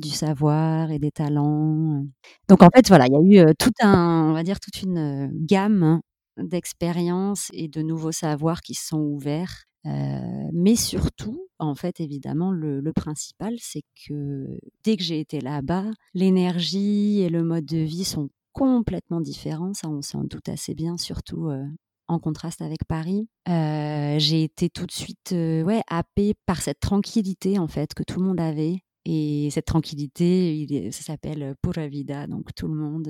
[0.00, 2.04] du savoir et des talents.
[2.48, 5.30] Donc en fait, voilà, il y a eu tout un, on va dire, toute une
[5.46, 6.00] gamme
[6.38, 12.92] d'expériences et de nouveaux savoirs qui se sont ouverts mais surtout, en fait, évidemment, le,
[12.92, 18.30] principal, c'est que dès que j'ai été là-bas, l'énergie et le mode de vie sont
[18.52, 19.74] complètement différents.
[19.74, 21.48] Ça, on s'en doute assez bien, surtout
[22.08, 23.28] en contraste avec Paris.
[23.46, 28.26] j'ai été tout de suite ouais, happée par cette tranquillité, en fait, que tout le
[28.26, 28.82] monde avait.
[29.06, 33.08] Et cette tranquillité, ça s'appelle pura vida, donc tout le monde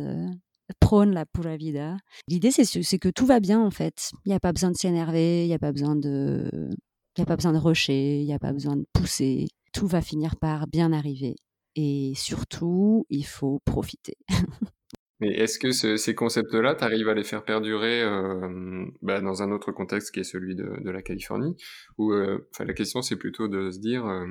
[0.79, 1.97] prône la pura vida.
[2.29, 4.11] L'idée, c'est que tout va bien, en fait.
[4.25, 6.71] Il n'y a pas besoin de s'énerver, il n'y a pas besoin de...
[7.17, 9.49] Il a pas besoin de rusher, il n'y a pas besoin de pousser.
[9.73, 11.37] Tout va finir par bien arriver.
[11.77, 14.17] Et surtout, il faut profiter.
[15.21, 19.53] Mais est-ce que ces concepts-là, tu arrives à les faire perdurer euh, bah, dans un
[19.53, 21.57] autre contexte qui est celui de, la Californie?
[21.99, 24.27] Ou euh, la question, c'est plutôt de se dire, euh,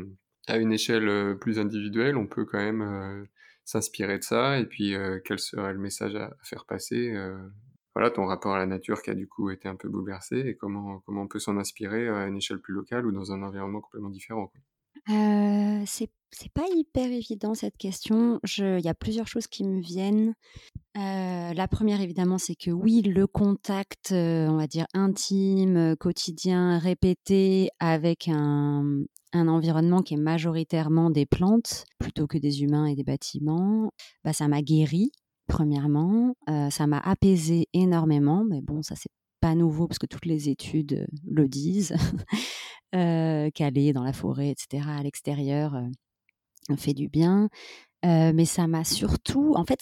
[0.47, 3.27] à une échelle plus individuelle, on peut quand même
[3.69, 7.37] s'inspirer de ça et puis euh, quel serait le message à, faire passer euh,
[7.93, 10.55] voilà ton rapport à la nature qui a du coup été un peu bouleversé et
[10.55, 13.81] comment comment on peut s'en inspirer à une échelle plus locale ou dans un environnement
[13.81, 14.51] complètement différent
[15.09, 18.39] euh, c'est c'est pas hyper évident cette question.
[18.57, 20.35] Il y a plusieurs choses qui me viennent.
[20.93, 28.27] la première, évidemment, c'est que oui, le contact, on va dire intime, quotidien, répété avec
[28.27, 33.91] un, un environnement qui est majoritairement des plantes plutôt que des humains et des bâtiments,
[34.23, 35.11] bah, ça m'a guéri,
[35.47, 36.33] premièrement.
[36.49, 40.49] Euh, ça m'a apaisé énormément, mais bon, ça c'est pas nouveau parce que toutes les
[40.49, 41.95] études euh, le disent.
[42.95, 47.49] euh, qu'aller dans la forêt, etc., à l'extérieur, euh, fait du bien.
[48.03, 49.79] Mais ça m'a surtout, en fait,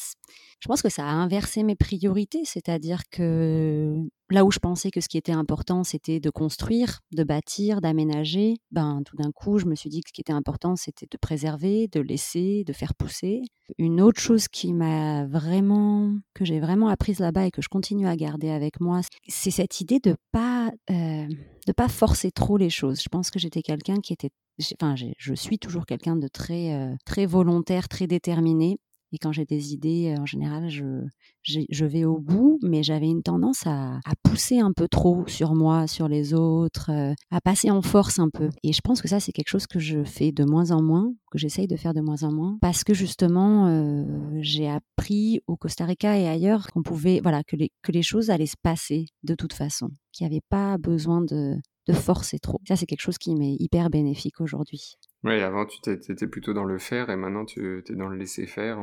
[0.59, 5.01] je pense que ça a inversé mes priorités, c'est-à-dire que là où je pensais que
[5.01, 9.65] ce qui était important, c'était de construire, de bâtir, d'aménager, ben tout d'un coup, je
[9.65, 12.95] me suis dit que ce qui était important, c'était de préserver, de laisser, de faire
[12.95, 13.41] pousser.
[13.77, 18.07] Une autre chose qui m'a vraiment, que j'ai vraiment apprise là-bas et que je continue
[18.07, 21.27] à garder avec moi, c'est cette idée de pas, euh,
[21.67, 23.01] de pas forcer trop les choses.
[23.01, 24.31] Je pense que j'étais quelqu'un qui était
[24.79, 28.79] Enfin, je suis toujours quelqu'un de très, euh, très volontaire, très déterminé.
[29.13, 31.05] Et quand j'ai des idées, en général, je,
[31.41, 35.55] je vais au bout, mais j'avais une tendance à, à, pousser un peu trop sur
[35.55, 36.91] moi, sur les autres,
[37.31, 38.49] à passer en force un peu.
[38.63, 41.13] Et je pense que ça, c'est quelque chose que je fais de moins en moins,
[41.31, 44.03] que j'essaye de faire de moins en moins, parce que justement, euh,
[44.41, 48.29] j'ai appris au Costa Rica et ailleurs qu'on pouvait, voilà, que les, que les choses
[48.29, 51.55] allaient se passer de toute façon, qu'il n'y avait pas besoin de,
[51.87, 52.59] de forcer trop.
[52.67, 54.97] Ça, c'est quelque chose qui m'est hyper bénéfique aujourd'hui.
[55.23, 58.45] Oui, avant, tu étais plutôt dans le faire et maintenant, tu es dans le laisser
[58.45, 58.79] faire,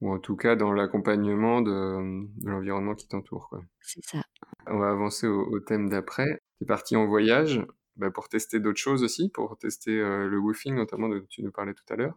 [0.00, 3.50] ou en tout cas dans l'accompagnement de, l'environnement qui t'entoure.
[3.80, 4.22] C'est ça.
[4.66, 6.42] On va avancer au, thème d'après.
[6.58, 7.64] Tu es parti en voyage
[7.96, 11.52] bah, pour tester d'autres choses aussi, pour tester euh, le woofing notamment dont tu nous
[11.52, 12.16] parlais tout à l'heure.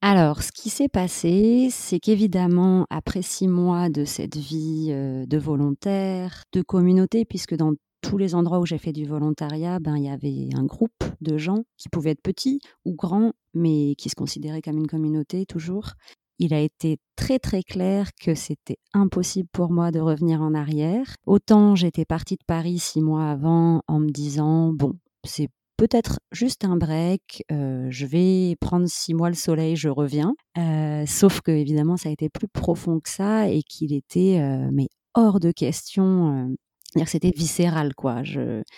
[0.00, 5.38] Alors, ce qui s'est passé, c'est qu'évidemment, après six mois de cette vie euh, de
[5.38, 10.04] volontaire, de communauté, puisque dans tous les endroits où j'ai fait du volontariat, ben, il
[10.04, 14.14] y avait un groupe de gens qui pouvaient être petits ou grands, mais qui se
[14.14, 15.92] considéraient comme une communauté toujours.
[16.38, 21.14] Il a été très très clair que c'était impossible pour moi de revenir en arrière.
[21.26, 26.64] Autant j'étais partie de Paris six mois avant en me disant, bon, c'est peut-être juste
[26.64, 30.34] un break, euh, je vais prendre six mois le soleil, je reviens.
[30.56, 34.68] Euh, sauf que évidemment, ça a été plus profond que ça et qu'il était euh,
[34.72, 36.54] mais hors de question
[37.06, 38.22] c'était viscéral, quoi.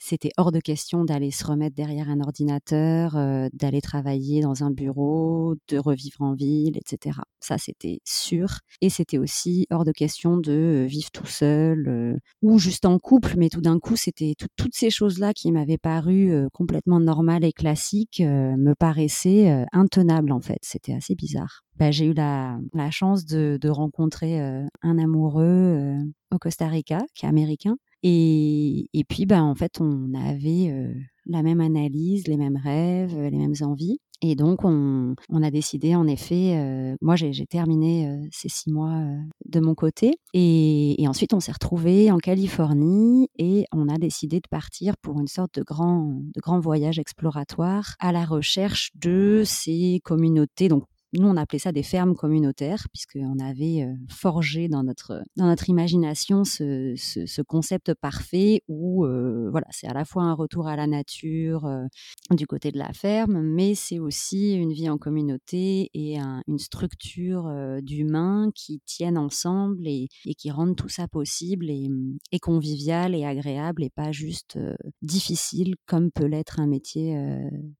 [0.01, 4.71] C'était hors de question d'aller se remettre derrière un ordinateur, euh, d'aller travailler dans un
[4.71, 7.19] bureau, de revivre en ville, etc.
[7.39, 8.59] Ça, c'était sûr.
[8.81, 12.99] Et c'était aussi hors de question de euh, vivre tout seul euh, ou juste en
[12.99, 13.35] couple.
[13.37, 18.21] Mais tout d'un coup, c'était toutes ces choses-là qui m'avaient paru complètement normales et classiques
[18.21, 20.59] me paraissaient intenables, en fait.
[20.63, 21.63] C'était assez bizarre.
[21.77, 22.59] Bah, j'ai eu la,
[22.91, 25.97] chance de rencontrer un amoureux
[26.33, 30.95] au Costa Rica, qui est américain, et, puis, bah, en fait, on avait
[31.27, 33.99] la même analyse, les mêmes rêves, les mêmes envies.
[34.23, 39.03] Et donc, on, a décidé, en effet, moi, j'ai terminé ces six mois
[39.47, 40.15] de mon côté.
[40.35, 45.29] Et, ensuite, on s'est retrouvés en Californie et on a décidé de partir pour une
[45.29, 50.69] sorte de grand, de grand voyage exploratoire à la recherche de ces communautés.
[51.13, 55.69] Nous, on appelait ça des fermes communautaires, puisqu'on avait euh, forgé dans notre, dans notre
[55.69, 60.77] imagination ce, ce, concept parfait où euh, voilà, c'est à la fois un retour à
[60.77, 61.85] la nature euh,
[62.31, 67.51] du côté de la ferme, mais c'est aussi une vie en communauté et une structure
[67.83, 73.91] d'humains qui tiennent ensemble et, qui rendent tout ça possible et, convivial et agréable et
[73.91, 74.59] pas juste
[75.03, 77.17] difficile comme peut l'être un métier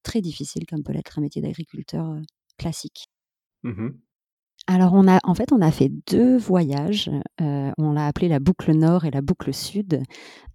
[0.03, 2.17] très difficile comme peut l'être un métier d'agriculteur
[2.59, 3.07] classique.
[3.63, 3.89] Mmh
[4.67, 7.11] Alors on a, en fait, on a fait deux voyages.
[7.41, 10.03] Euh, on l'a appelé la boucle nord et la boucle sud.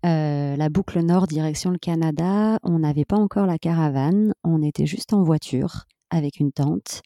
[0.06, 4.86] Euh, la boucle nord direction le Canada, on n'avait pas encore la caravane, on était
[4.86, 7.02] juste en voiture avec une tente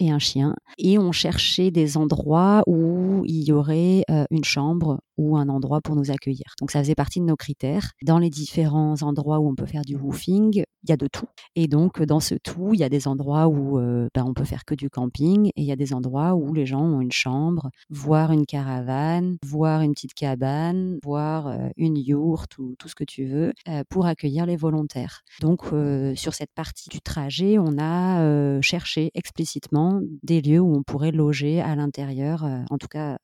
[0.00, 0.56] et un chien.
[0.78, 5.80] Et on cherchait des endroits où il y aurait euh, une chambre ou un endroit
[5.82, 6.54] pour nous accueillir.
[6.60, 7.92] Donc ça faisait partie de nos critères.
[8.02, 11.26] Dans les différents endroits où on peut faire du woofing, il y a de tout.
[11.56, 14.44] Et donc dans ce tout, il y a des endroits où euh, ben, on peut
[14.44, 17.12] faire que du camping et il y a des endroits où les gens ont une
[17.12, 22.94] chambre, voire une caravane, voire une petite cabane, voire euh, une yourte ou tout ce
[22.94, 23.52] que tu veux
[23.88, 25.22] pour accueillir les volontaires.
[25.40, 25.66] Donc
[26.14, 31.60] sur cette partie du trajet, on a cherché explicitement des lieux où on pourrait loger
[31.60, 33.18] à l'intérieur, euh, en tout cas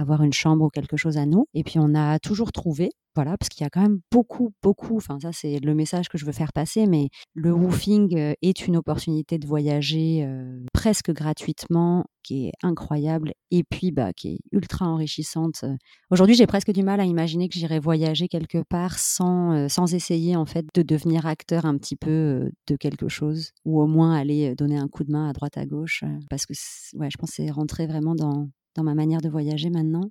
[0.00, 1.46] avoir une chambre ou quelque chose à nous.
[1.54, 4.96] Et puis on a toujours trouvé, voilà, parce qu'il y a quand même beaucoup, beaucoup,
[4.96, 8.66] enfin ça c'est le message que je veux faire passer, mais le woofing euh, est
[8.66, 14.38] une opportunité de voyager euh, presque gratuitement, qui est incroyable, et puis bah, qui est
[14.52, 15.64] ultra enrichissante.
[16.10, 19.94] Aujourd'hui j'ai presque du mal à imaginer que j'irai voyager quelque part sans, euh, sans
[19.94, 24.14] essayer en fait de devenir acteur un petit peu de quelque chose, ou au moins
[24.14, 26.52] aller donner un coup de main à droite à gauche, parce que
[26.96, 30.10] ouais, je pense c'est rentrer vraiment dans, dans ma manière de voyager maintenant.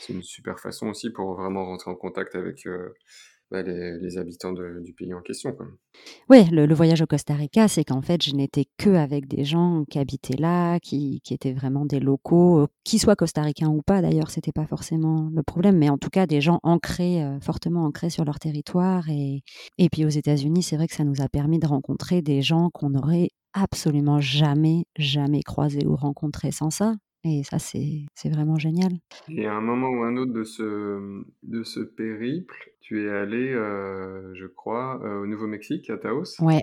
[0.00, 2.92] C'est une super façon aussi pour vraiment rentrer en contact avec euh,
[3.50, 5.56] bah, les, habitants du pays en question.
[6.28, 9.84] Oui, le, voyage au Costa Rica, c'est qu'en fait, je n'étais que avec des gens
[9.90, 14.52] qui habitaient là, qui, étaient vraiment des locaux, qui soient costaricains ou pas d'ailleurs, c'était
[14.52, 18.24] pas forcément le problème, mais en tout cas des gens ancrés, euh, fortement ancrés sur
[18.24, 19.08] leur territoire.
[19.08, 19.42] Et,
[19.78, 22.70] et puis aux États-Unis, c'est vrai que ça nous a permis de rencontrer des gens
[22.70, 26.94] qu'on aurait absolument jamais, jamais croisé ou rencontré sans ça.
[27.24, 28.92] Et ça, c'est vraiment génial.
[29.28, 33.52] Et à un moment ou un autre de ce, de ce périple, tu es allé,
[33.52, 36.62] euh, je crois, euh, au Nouveau-Mexique, à Taos Ouais.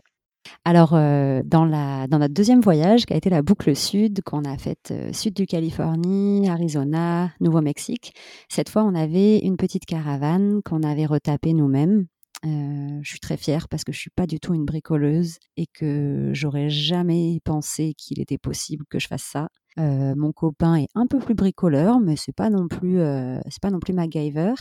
[0.66, 4.46] Alors, euh, dans, la, dans notre deuxième voyage, qui a été la boucle sud, qu'on
[4.46, 8.14] a faite sud du Californie, Arizona, Nouveau-Mexique,
[8.50, 12.08] cette fois, on avait une petite caravane qu'on avait retapée nous-mêmes.
[12.44, 16.32] je suis très fière parce que je suis pas du tout une bricoleuse et que
[16.34, 19.50] j'aurais jamais pensé qu'il était possible que je fasse ça.
[19.80, 23.62] Euh, mon copain est un peu plus bricoleur, mais c'est pas non plus, euh, c'est
[23.62, 24.54] pas non plus MacGyver.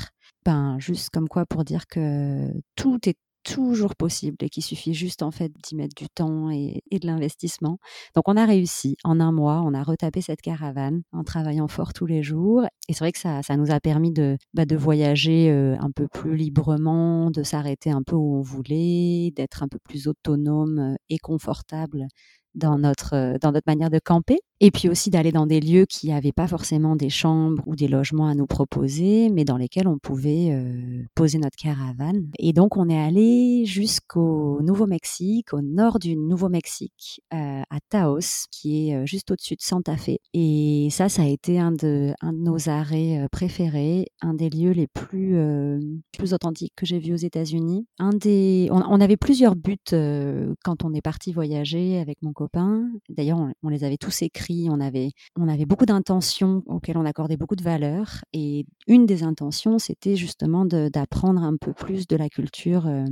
[0.45, 5.23] Ben, juste comme quoi pour dire que tout est toujours possible et qu'il suffit juste
[5.23, 7.79] en fait d'y mettre du temps et, de l'investissement.
[8.15, 11.93] Donc on a réussi en un mois, on a retapé cette caravane en travaillant fort
[11.93, 14.77] tous les jours et c'est vrai que ça, ça nous a permis de, bah, de
[14.77, 19.69] voyager euh, un peu plus librement, de s'arrêter un peu où on voulait, d'être un
[19.69, 22.09] peu plus autonome et confortable
[22.57, 24.41] dans notre, euh, dans notre manière de camper.
[24.59, 27.89] Et puis aussi d'aller dans des lieux qui n'avaient pas forcément des chambres ou des
[27.89, 32.31] logements à nous proposer, mais dans lesquels on pouvait euh, poser notre caravane.
[32.39, 38.89] Et donc on est allé jusqu'au Nouveau-Mexique, au nord du Nouveau-Mexique, euh, à Taos, qui
[38.89, 40.17] est juste au-dessus de Santa Fe.
[40.33, 44.73] Et ça, ça a été un de, un de nos arrêts préférés, un des lieux
[44.73, 45.37] les plus,
[46.17, 47.87] plus authentiques que j'ai vus aux États-Unis.
[47.99, 49.77] Un des, on, on, avait plusieurs buts
[50.65, 52.46] quand on est parti voyager avec mon copain.
[53.09, 57.37] D'ailleurs, on, les avait tous écrits on avait, on avait beaucoup d'intentions auxquelles on accordait
[57.37, 58.25] beaucoup de valeur.
[58.33, 63.05] Et une des intentions, c'était justement d'apprendre un peu plus de la culture euh,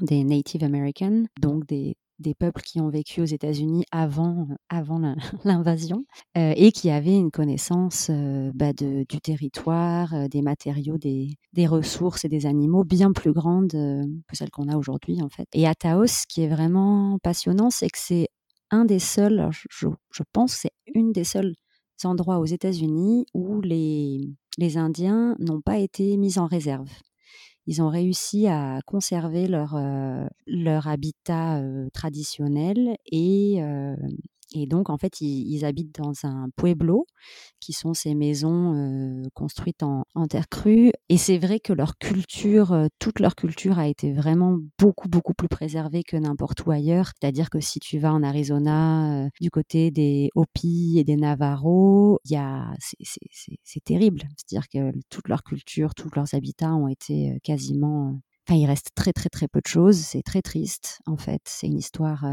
[0.00, 5.00] des Native Americans, donc des, des peuples qui ont vécu aux États-Unis avant, avant
[5.44, 6.04] l'invasion
[6.36, 12.24] euh, et qui avaient une connaissance euh, bah, du territoire, des matériaux, des, des, ressources
[12.24, 15.48] et des animaux bien plus grandes que celles qu'on a aujourd'hui en fait.
[15.54, 18.28] Et à Taos, ce qui est vraiment passionnant, c'est que c'est
[18.70, 21.54] un des seuls, je, je pense, c'est une des seuls
[22.04, 26.90] endroits aux États-Unis où les, les Indiens n'ont pas été mis en réserve.
[27.66, 33.96] Ils ont réussi à conserver leur, euh, leur habitat euh, traditionnel et, euh,
[34.52, 37.06] et donc, en fait, ils, habitent dans un pueblo,
[37.60, 40.92] qui sont ces maisons construites en, terre crue.
[41.08, 45.48] Et c'est vrai que leur culture, toute leur culture a été vraiment beaucoup, beaucoup plus
[45.48, 47.10] préservée que n'importe où ailleurs.
[47.20, 53.84] C'est-à-dire que si tu vas en Arizona, du côté des Hopi et des Navarros, c'est
[53.84, 54.22] terrible.
[54.36, 59.12] C'est-à-dire que toute leur culture, tous leurs habitats ont été quasiment Enfin, il reste très
[59.12, 59.96] très très peu de choses.
[59.96, 61.42] C'est très triste en fait.
[61.46, 62.24] C'est une histoire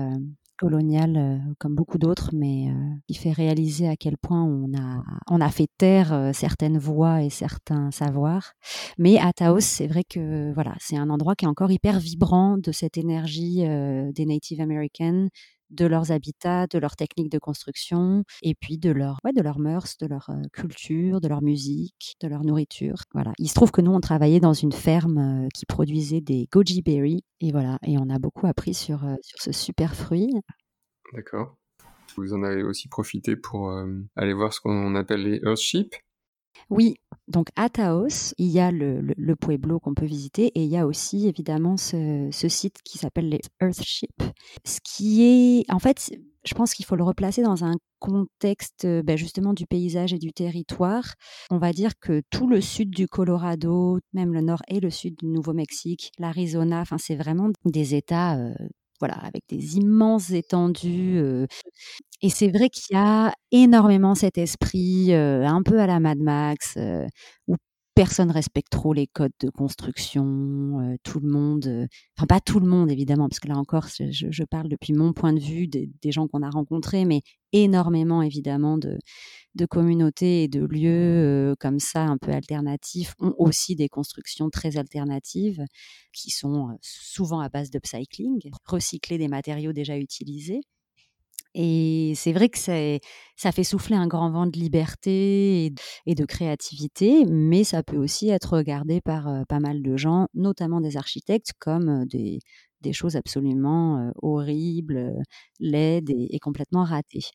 [0.64, 2.74] coloniale euh, comme beaucoup d'autres, mais euh,
[3.08, 7.22] qui fait réaliser à quel point on a, on a fait taire euh, certaines voix
[7.22, 8.54] et certains savoirs.
[8.98, 12.58] Mais à Taos, c'est vrai que voilà, c'est un endroit qui est encore hyper vibrant
[12.58, 13.64] de cette énergie
[14.14, 15.28] des Native Americans,
[15.74, 19.60] de leurs habitats, de leurs techniques de construction, et puis de leur, ouais, de leurs
[19.60, 22.98] mœurs, de leur culture, de leur musique, de leur nourriture.
[23.14, 23.34] Voilà.
[23.40, 27.24] Il se trouve que nous, on travaillait dans une ferme qui produisait des goji berries,
[27.42, 30.32] et voilà, et on a beaucoup appris sur, sur ce super fruit.
[31.14, 31.58] D'accord.
[32.16, 33.74] Vous en avez aussi profité pour
[34.16, 35.96] aller voir ce qu'on appelle les Earthships.
[36.70, 36.96] Oui,
[37.28, 40.86] donc à Taos, il y a le, pueblo qu'on peut visiter et il y a
[40.86, 44.24] aussi évidemment ce, site qui s'appelle les Earthships.
[44.64, 46.12] Ce qui est, en fait,
[46.46, 50.34] je pense qu'il faut le replacer dans un contexte ben, justement du paysage et du
[50.34, 51.14] territoire.
[51.50, 55.16] On va dire que tout le sud du Colorado, même le nord et le sud
[55.18, 58.54] du Nouveau-Mexique, l'Arizona, enfin c'est vraiment des États euh,
[59.08, 61.20] voilà, avec des immenses étendues.
[62.22, 66.78] et c'est vrai qu'il y a énormément cet esprit un peu à la Mad Max,
[67.48, 67.56] où
[67.96, 71.88] personne respecte trop les codes de construction, tout le monde,
[72.18, 75.34] enfin pas tout le monde évidemment, parce que là encore, je, parle depuis mon point
[75.34, 77.22] de vue des, gens qu'on a rencontrés, mais
[77.52, 78.98] énormément évidemment de,
[79.56, 84.78] de communautés et de lieux comme ça un peu alternatifs ont aussi des constructions très
[84.78, 85.64] alternatives
[86.14, 90.62] qui sont souvent à base d'upcycling, recycler des matériaux déjà utilisés.
[91.56, 95.74] Et c'est vrai que ça fait souffler un grand vent de liberté
[96.06, 100.82] et de créativité, mais ça peut aussi être regardé par pas mal de gens, notamment
[100.82, 102.40] des architectes, comme des,
[102.84, 105.14] des choses absolument horribles,
[105.60, 107.26] laides et, complètement ratées.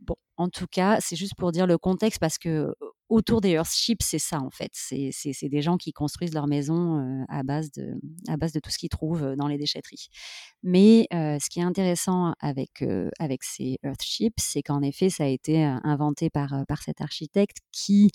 [0.00, 2.72] Bon, en tout cas, c'est juste pour dire le contexte parce que
[3.08, 4.70] autour des Earthships, c'est ça en fait.
[4.72, 7.94] C'est des gens qui construisent leur maison à, base de,
[8.28, 10.08] à base de tout ce qu'ils trouvent dans les déchetteries.
[10.62, 12.84] Mais ce qui est intéressant avec,
[13.18, 18.10] avec ces Earthships, c'est qu'en effet, ça a été inventé par, par cet architecte qui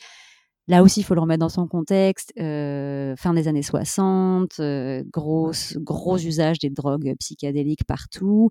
[0.67, 2.31] Là aussi, il faut le remettre dans son contexte.
[2.39, 8.49] Euh, fin des années 60, euh, gros, gros usage des drogues psychédéliques partout.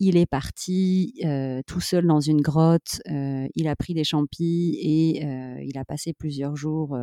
[0.00, 1.22] il est parti
[1.66, 5.22] tout seul dans une grotte, il a pris des champis et
[5.64, 6.98] il a passé plusieurs jours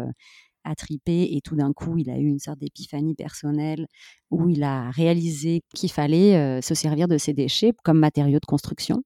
[0.66, 3.88] à triper et tout d'un coup il a eu une sorte d'épiphanie personnelle
[4.30, 9.04] où il a réalisé qu'il fallait se servir de ses déchets comme matériaux de construction.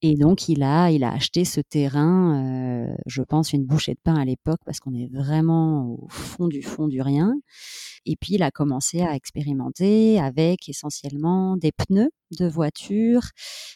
[0.00, 4.00] Et donc, il a, il a acheté ce terrain, euh, je pense, une bouchée de
[4.02, 7.34] pain à l'époque, parce qu'on est vraiment au fond du fond du rien.
[8.06, 13.22] Et puis, il a commencé à expérimenter avec essentiellement des pneus de voiture,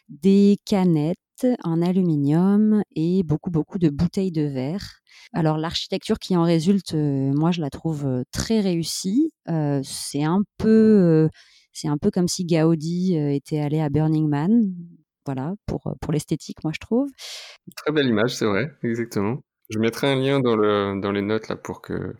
[0.08, 1.18] des canettes
[1.64, 5.00] en aluminium et beaucoup, beaucoup de bouteilles de verre.
[5.32, 9.32] Alors, l'architecture qui en résulte, euh, moi, je la trouve euh, très réussie.
[9.82, 11.28] c'est un peu...
[11.72, 14.72] c'est un peu comme si Gaudi était allé à Burning Man
[15.24, 17.08] voilà, pour, pour l'esthétique, moi, je trouve.
[17.76, 19.42] Très belle image, c'est vrai, exactement.
[19.70, 22.14] Je mettrai un lien dans, le, dans les notes là pour que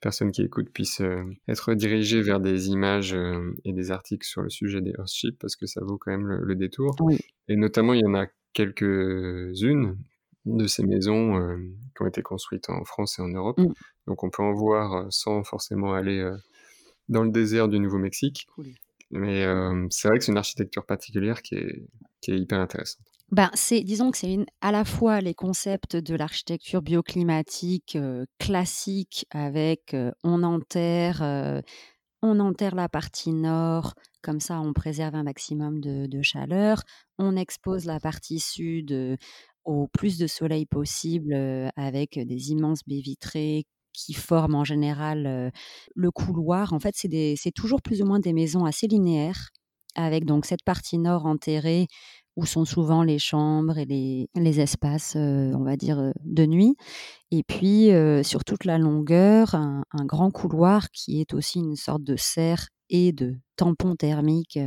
[0.00, 1.00] personne qui écoute puisse
[1.48, 3.16] être dirigé vers des images
[3.64, 6.54] et des articles sur le sujet des Earthships parce que ça vaut quand même le,
[6.56, 6.96] détour.
[7.48, 9.96] Et notamment, il y en a quelques-unes
[10.44, 11.56] de ces maisons
[11.96, 13.58] qui ont été construites en France et en Europe.
[13.58, 13.72] Mmh.
[14.08, 16.28] Donc on peut en voir sans forcément aller
[17.08, 18.48] dans le désert du Nouveau-Mexique.
[19.12, 19.44] Mais
[19.90, 21.86] c'est vrai que c'est une architecture particulière qui est,
[22.28, 23.04] hyper intéressante.
[23.30, 27.98] Ben, c'est, disons que c'est à la fois les concepts de l'architecture bioclimatique
[28.38, 31.62] classique avec on enterre,
[32.22, 36.82] on enterre la partie nord, comme ça on préserve un maximum de chaleur,
[37.18, 39.18] on expose la partie sud
[39.64, 41.34] au plus de soleil possible
[41.76, 45.52] avec des immenses baies vitrées qui forment en général
[45.94, 46.72] le couloir.
[46.72, 49.50] En fait, c'est toujours plus ou moins des maisons assez linéaires,
[49.94, 51.86] avec donc cette partie nord enterrée
[52.36, 56.76] où sont souvent les chambres et les, les espaces, on va dire, de nuit.
[57.30, 57.90] Et puis,
[58.22, 63.12] sur toute la longueur, un, grand couloir qui est aussi une sorte de serre et
[63.12, 64.58] de tampon thermique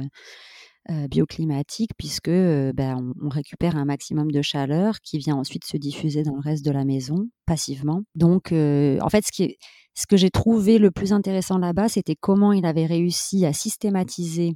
[0.89, 6.23] euh, bioclimatique puisque ben, on, récupère un maximum de chaleur qui vient ensuite se diffuser
[6.23, 8.01] dans le reste de la maison passivement.
[8.15, 12.85] Donc, en fait, ce que j'ai trouvé le plus intéressant là-bas, c'était comment il avait
[12.85, 14.53] réussi à systématiser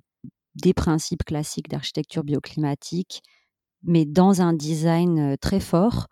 [0.55, 3.21] des principes classiques d'architecture bioclimatique,
[3.84, 6.07] mais dans un design très fort,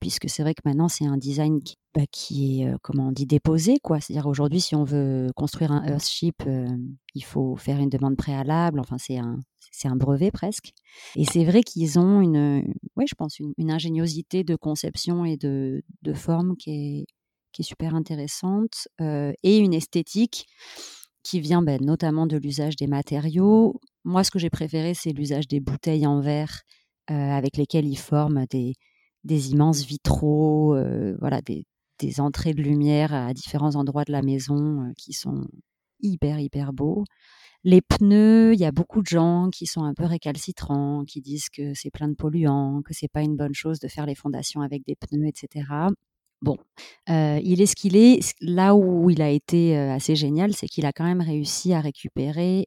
[0.00, 3.76] puisque c'est vrai que maintenant c'est un design qui, bah, est, comment on dit, déposé.
[4.00, 6.42] C'est-à-dire aujourd'hui, si on veut construire un Earthship,
[7.14, 9.38] il faut faire une demande préalable, enfin c'est un,
[9.84, 10.72] un brevet presque.
[11.16, 12.64] Et c'est vrai qu'ils ont une,
[12.96, 17.06] ouais, je pense, une, ingéniosité de conception et de, de forme qui est,
[17.52, 20.46] qui est super intéressante, et une esthétique
[21.22, 23.80] qui vient ben, notamment de l'usage des matériaux.
[24.04, 26.62] Moi, ce que j'ai préféré, c'est l'usage des bouteilles en verre
[27.12, 28.74] avec lesquelles ils forment des,
[29.50, 31.64] immenses vitraux, euh, voilà, des,
[32.18, 35.46] entrées de lumière à différents endroits de la maison euh, qui sont
[36.00, 37.04] hyper, hyper beaux.
[37.62, 41.48] Les pneus, il y a beaucoup de gens qui sont un peu récalcitrants, qui disent
[41.48, 44.62] que c'est plein de polluants, que c'est pas une bonne chose de faire les fondations
[44.62, 45.64] avec des pneus, etc.
[46.40, 46.56] Bon,
[47.08, 48.34] euh, il est ce qu'il est.
[48.40, 52.66] Là où il a été assez génial, c'est qu'il a quand même réussi à récupérer,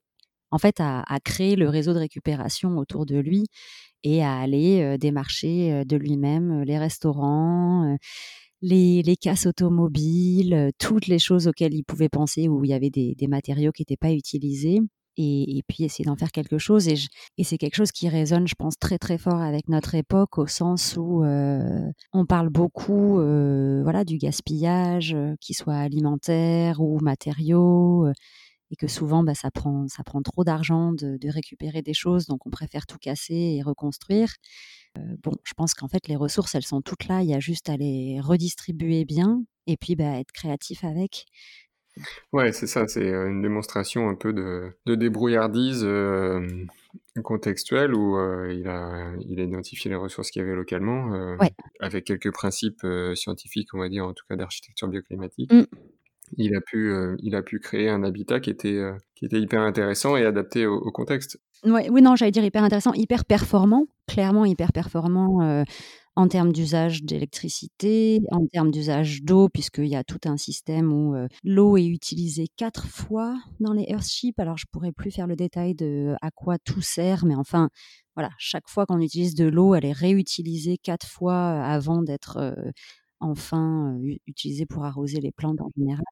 [0.55, 3.43] en fait, à, créer le réseau de récupération autour de lui
[4.03, 7.97] et à aller démarcher de lui-même les restaurants,
[8.61, 12.89] les, les, casses automobiles, toutes les choses auxquelles il pouvait penser où il y avait
[12.89, 14.79] des, matériaux qui n'étaient pas utilisés.
[15.17, 16.87] Et, puis essayer d'en faire quelque chose.
[16.87, 20.47] Et, c'est quelque chose qui résonne, je pense, très très fort avec notre époque, au
[20.47, 21.21] sens où
[22.13, 23.15] on parle beaucoup
[23.83, 28.07] voilà, du gaspillage, qu'il soit alimentaire ou matériaux
[28.75, 32.45] et que souvent bah, ça, prend, ça prend trop d'argent de, récupérer des choses, donc
[32.45, 34.33] on préfère tout casser et reconstruire.
[34.97, 37.39] Euh, bon, je pense qu'en fait les ressources, elles sont toutes là, il y a
[37.39, 41.25] juste à les redistribuer bien et puis bah, être créatif avec.
[42.33, 46.45] Ouais, c'est ça, c'est une démonstration un peu de, de débrouillardise euh,
[47.23, 48.19] contextuelle où
[48.49, 51.37] il, a, il a identifié les ressources qu'il y avait localement,
[51.79, 55.53] avec quelques principes scientifiques, on va dire, en tout cas d'architecture bioclimatique.
[55.53, 55.63] Mmh
[56.37, 60.17] il a pu, euh, il a pu créer un habitat qui était, euh, hyper intéressant
[60.17, 61.39] et adapté au, contexte.
[61.63, 65.63] Oui, non, j'allais dire hyper intéressant, hyper performant, clairement hyper performant euh,
[66.15, 71.15] en termes d'usage d'électricité, en termes d'usage d'eau, puisqu'il y a tout un système où
[71.43, 74.39] l'eau est utilisée quatre fois dans les Earthships.
[74.39, 77.69] Alors, je pourrais plus faire le détail de à quoi tout sert, mais enfin,
[78.15, 82.55] voilà, chaque fois qu'on utilise de l'eau, elle est réutilisée quatre fois avant d'être
[83.19, 86.03] enfin utilisée pour arroser les plantes en général.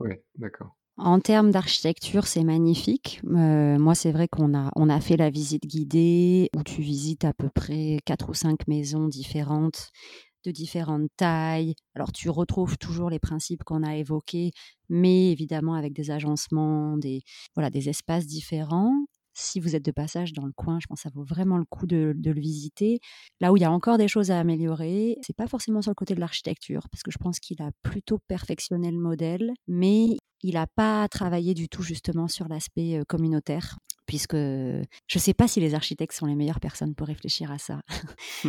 [0.00, 0.74] Oui, d'accord.
[0.98, 3.20] En termes d'architecture, c'est magnifique.
[3.26, 7.24] Euh, moi, c'est vrai qu'on a, on a fait la visite guidée où tu visites
[7.24, 9.90] à peu près quatre ou cinq maisons différentes
[10.44, 11.74] de différentes tailles.
[11.96, 14.52] Alors, tu retrouves toujours les principes qu'on a évoqués,
[14.90, 17.22] mais évidemment avec des agencements, des,
[17.56, 18.92] voilà, des espaces différents.
[19.36, 21.64] Si vous êtes de passage dans le coin, je pense que ça vaut vraiment le
[21.64, 23.00] coup de, le visiter.
[23.40, 25.94] Là où il y a encore des choses à améliorer, c'est pas forcément sur le
[25.94, 30.54] côté de l'architecture, parce que je pense qu'il a plutôt perfectionné le modèle, mais il
[30.54, 33.76] n'a pas travaillé du tout justement sur l'aspect communautaire,
[34.06, 34.84] puisque je
[35.14, 37.82] ne sais pas si les architectes sont les meilleures personnes pour réfléchir à ça.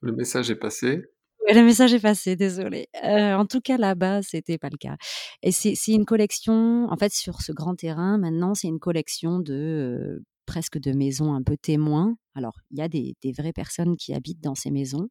[0.00, 1.04] le message est passé.
[1.48, 2.88] Le message est passé, désolé.
[3.02, 4.96] en tout cas, là-bas, c'était pas le cas.
[5.42, 10.22] Et c'est une collection, en fait, sur ce grand terrain, maintenant, c'est une collection de
[10.46, 12.16] presque de maisons un peu témoins.
[12.34, 15.08] Alors, il y a des, vraies personnes qui habitent dans ces maisons.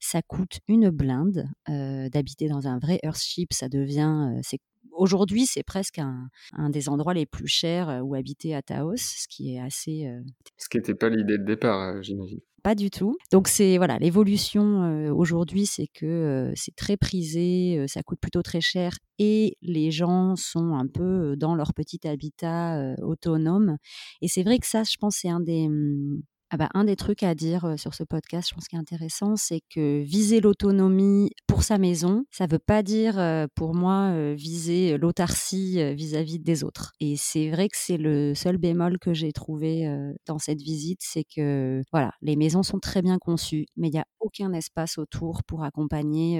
[0.00, 3.52] Ça coûte une blinde d'habiter dans un vrai Earthship.
[3.52, 4.58] Ça devient, c'est
[4.92, 6.28] Aujourd'hui, c'est presque un,
[6.70, 10.10] des endroits les plus chers où habiter à Taos, ce qui est assez.
[10.58, 12.40] Ce qui n'était pas l'idée de départ, j'imagine.
[12.62, 13.16] Pas du tout.
[13.32, 18.92] Donc c'est voilà, l'évolution aujourd'hui, c'est que c'est très prisé, ça coûte plutôt très cher
[19.18, 23.76] et les gens sont un peu dans leur petit habitat autonome.
[24.20, 26.96] Et c'est vrai que ça, je pense, c'est un des mmh, ah bah, un des
[26.96, 31.30] trucs à dire sur ce podcast, je pense qui est intéressant, c'est que viser l'autonomie
[31.46, 36.92] pour sa maison, ça ne veut pas dire pour moi viser l'autarcie vis-à-vis des autres.
[37.00, 39.88] Et c'est vrai que c'est le seul bémol que j'ai trouvé
[40.26, 43.98] dans cette visite, c'est que voilà, les maisons sont très bien conçues, mais il n'y
[44.00, 46.38] a aucun espace autour pour accompagner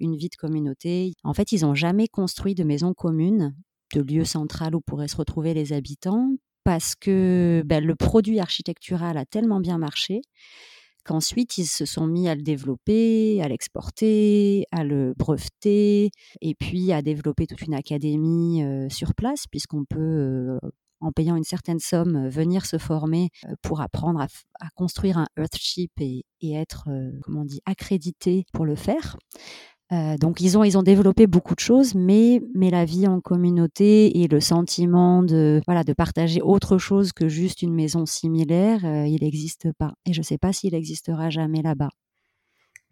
[0.00, 1.12] une vie de communauté.
[1.24, 3.54] En fait, ils n'ont jamais construit de maison commune
[3.94, 6.28] de lieu central où pourraient se retrouver les habitants
[6.66, 10.22] parce que ben, le produit architectural a tellement bien marché
[11.04, 16.10] qu'ensuite ils se sont mis à le développer, à l'exporter, à le breveter,
[16.40, 20.58] et puis à développer toute une académie sur place, puisqu'on peut,
[20.98, 23.28] en payant une certaine somme, venir se former
[23.62, 24.26] pour apprendre à,
[24.74, 26.88] construire un Earthship et, et être,
[27.22, 29.16] comment on dit, accrédité pour le faire.
[29.92, 34.40] Euh, donc ils ont développé beaucoup de choses, mais la vie en communauté et le
[34.40, 39.72] sentiment de voilà de partager autre chose que juste une maison similaire, euh, il n'existe
[39.78, 39.94] pas.
[40.04, 41.90] Et je ne sais pas s'il existera jamais là-bas.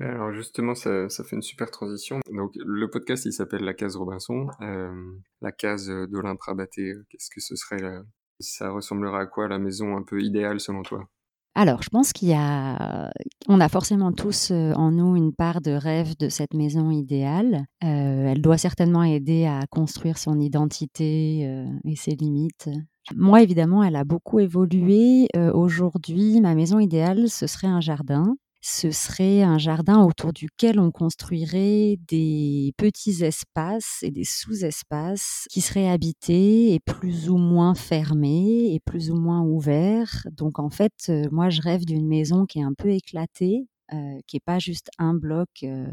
[0.01, 2.21] Alors justement, ça, fait une super transition.
[2.33, 4.49] Donc le podcast, il s'appelle La Case Robinson.
[4.61, 4.93] Euh,
[5.41, 8.03] la case d'Olympe Rabaté, qu'est-ce que ce serait là?
[8.41, 9.49] Ça ressemblera à quoi?
[9.49, 11.09] La maison un peu idéale selon toi?
[11.57, 13.13] Alors, je pense qu'il y a,
[13.47, 17.67] on a forcément tous euh, en nous une part de rêve de cette maison idéale.
[17.85, 22.71] Euh, elle doit certainement aider à construire son identité euh, et ses limites.
[23.15, 25.29] Moi, évidemment, elle a beaucoup évolué.
[25.53, 28.35] Aujourd'hui, ma maison idéale, ce serait un jardin
[28.67, 35.61] ce serait un jardin autour duquel on construirait des petits espaces et des sous-espaces qui
[35.61, 40.27] seraient habités et plus ou moins fermés et plus ou moins ouverts.
[40.33, 44.19] Donc en fait, euh, moi je rêve d'une maison qui est un peu éclatée, euh,
[44.27, 45.87] qui est pas juste un bloc euh,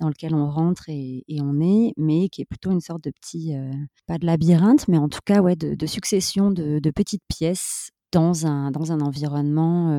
[0.00, 3.54] dans lequel on rentre et, on est, mais qui est plutôt une sorte de petit,
[4.06, 8.46] pas de labyrinthe, mais en tout cas ouais, de, succession de, de, petites pièces dans
[8.46, 9.90] un, dans un environnement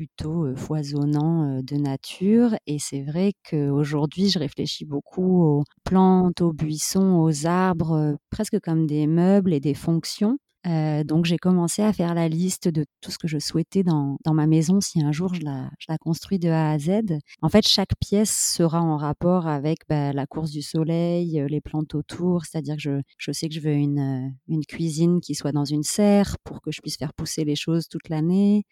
[0.00, 2.56] plutôt foisonnant de nature.
[2.66, 8.86] Et c'est vrai qu'aujourd'hui, je réfléchis beaucoup aux plantes, aux buissons, aux arbres, presque comme
[8.86, 10.38] des meubles et des fonctions.
[10.66, 14.18] Euh, donc j'ai commencé à faire la liste de tout ce que je souhaitais dans,
[14.26, 17.18] dans ma maison si un jour je la, je la, construis de A à Z.
[17.40, 21.94] En fait, chaque pièce sera en rapport avec bah, la course du soleil, les plantes
[21.94, 25.64] autour, c'est-à-dire que je, je, sais que je veux une, une cuisine qui soit dans
[25.64, 28.64] une serre pour que je puisse faire pousser les choses toute l'année.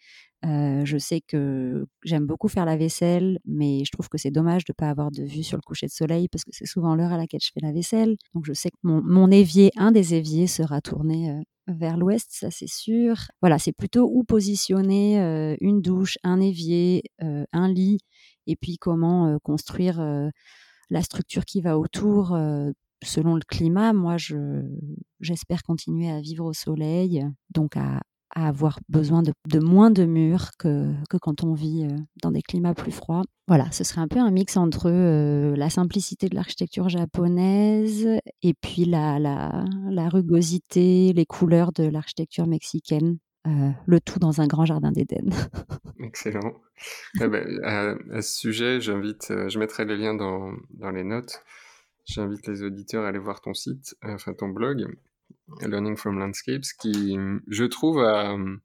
[0.43, 4.71] Je sais que j'aime beaucoup faire la vaisselle, mais je trouve que c'est dommage de
[4.71, 7.11] ne pas avoir de vue sur le coucher de soleil parce que c'est souvent l'heure
[7.11, 8.15] à laquelle je fais la vaisselle.
[8.33, 12.69] Donc je sais que mon, évier, un des éviers sera tourné vers l'ouest, ça c'est
[12.69, 13.15] sûr.
[13.41, 15.19] Voilà, c'est plutôt où positionner
[15.61, 17.99] une douche, un évier, un lit,
[18.47, 20.01] et puis comment construire
[20.89, 22.37] la structure qui va autour
[23.03, 23.93] selon le climat.
[23.93, 24.63] Moi, je,
[25.19, 28.01] j'espère continuer à vivre au soleil, donc à,
[28.35, 32.73] à avoir besoin de, moins de murs que, quand on vit euh, dans des climats
[32.73, 33.23] plus froids.
[33.47, 38.07] Voilà, ce serait un peu un mix entre euh, la simplicité de l'architecture japonaise
[38.43, 43.17] et puis la, rugosité, les couleurs de l'architecture mexicaine.
[43.47, 45.29] Euh, le tout dans un grand jardin d'Éden.
[45.99, 46.53] Excellent.
[47.21, 51.41] Eh ben, à, ce sujet, je mettrai les liens dans, dans les notes.
[52.05, 54.87] J'invite les auditeurs à aller voir ton site, enfin ton blog,
[55.61, 58.01] Learning from Landscapes, qui, je trouve,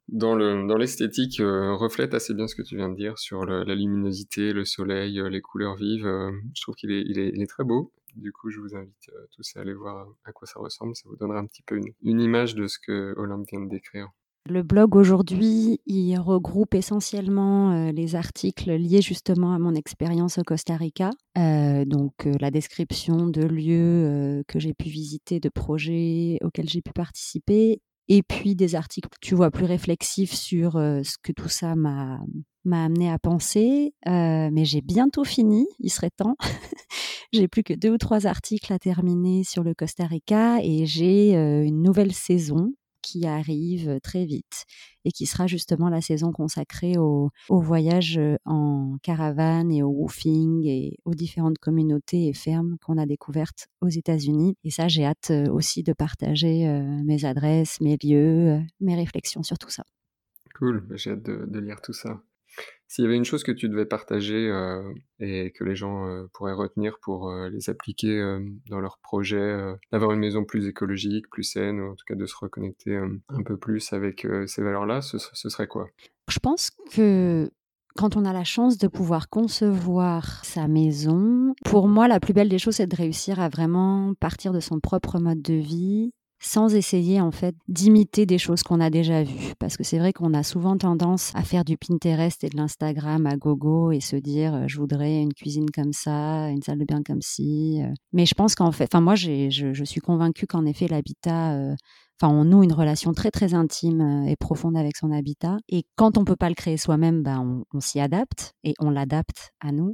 [0.08, 3.44] dans, le, dans l'esthétique, euh, reflète assez bien ce que tu viens de dire sur
[3.44, 6.06] la luminosité, le soleil, euh, les couleurs vives.
[6.06, 7.92] Euh, je trouve qu'il est, il est, très beau.
[8.16, 10.94] Du coup, je vous invite tous à aller voir à quoi ça ressemble.
[10.94, 13.68] Ça vous donnera un petit peu une, une image de ce que Olympe vient de
[13.68, 14.08] décrire.
[14.46, 20.42] Le blog aujourd'hui, il regroupe essentiellement euh, les articles liés justement à mon expérience au
[20.42, 21.12] Costa Rica.
[21.38, 26.82] Euh, donc euh, la description de lieux que j'ai pu visiter, de projets auxquels j'ai
[26.82, 27.80] pu participer.
[28.08, 32.20] et puis des articles, tu vois, plus réflexifs sur ce que tout ça m'a
[32.66, 33.94] m'a amené à penser.
[34.04, 36.36] mais j'ai bientôt fini, il serait temps.
[37.32, 41.32] j'ai plus que deux ou trois articles à terminer sur le Costa Rica et j'ai
[41.32, 42.74] une nouvelle saison
[43.04, 44.64] qui arrive très vite
[45.04, 50.64] et qui sera justement la saison consacrée au, au voyage en caravane et au woofing
[50.66, 54.56] et aux différentes communautés et fermes qu'on a découvertes aux États-Unis.
[54.64, 56.66] Et ça, j'ai hâte aussi de partager
[57.04, 59.84] mes adresses, mes lieux, mes réflexions sur tout ça.
[60.58, 62.22] Cool, bah, j'ai hâte de lire tout ça.
[62.88, 64.82] S'il y avait une chose que tu devais partager euh,
[65.18, 68.04] et que les gens euh, pourraient retenir pour euh, les appliquer
[68.68, 69.56] dans leur projet,
[69.90, 73.42] d'avoir une maison plus écologique, plus saine, ou en tout cas de se reconnecter un
[73.42, 75.88] peu plus avec ces valeurs-là, ce, serait quoi?
[76.30, 77.50] Je pense que
[77.96, 82.48] quand on a la chance de pouvoir concevoir sa maison, pour moi, la plus belle
[82.48, 86.12] des choses, c'est de réussir à vraiment partir de son propre mode de vie
[86.44, 89.54] sans essayer en fait d'imiter des choses qu'on a déjà vues.
[89.58, 93.26] Parce que c'est vrai qu'on a souvent tendance à faire du Pinterest et de l'Instagram
[93.26, 96.84] à gogo et se dire euh, je voudrais une cuisine comme ça, une salle de
[96.84, 97.80] bain comme ci.
[97.82, 97.92] Euh.
[98.12, 101.74] Mais je pense qu'en fait, enfin moi je, je, suis convaincue qu'en effet l'habitat euh,
[102.20, 105.56] Enfin, on noue une relation très très intime et profonde avec son habitat.
[105.68, 109.50] Et quand on peut pas le créer soi-même, ben on, s'y adapte et on l'adapte
[109.60, 109.92] à nous.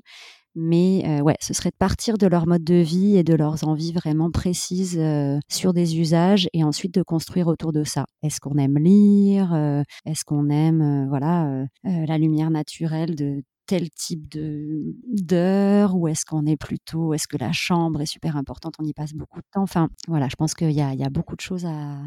[0.57, 3.67] Mais euh, ouais, ce serait de partir de leur mode de vie et de leurs
[3.69, 8.07] envies vraiment précises euh, sur des usages et ensuite de construire autour de ça.
[8.23, 14.29] Est-ce qu'on aime lire euh, Est-ce qu'on aime voilà la lumière naturelle de tel type
[14.29, 18.85] de d'heure ou est-ce qu'on est plutôt est-ce que la chambre est super importante on
[18.85, 19.63] y passe beaucoup de temps.
[19.63, 21.99] Enfin voilà je pense qu'il y a, il y a beaucoup de choses à,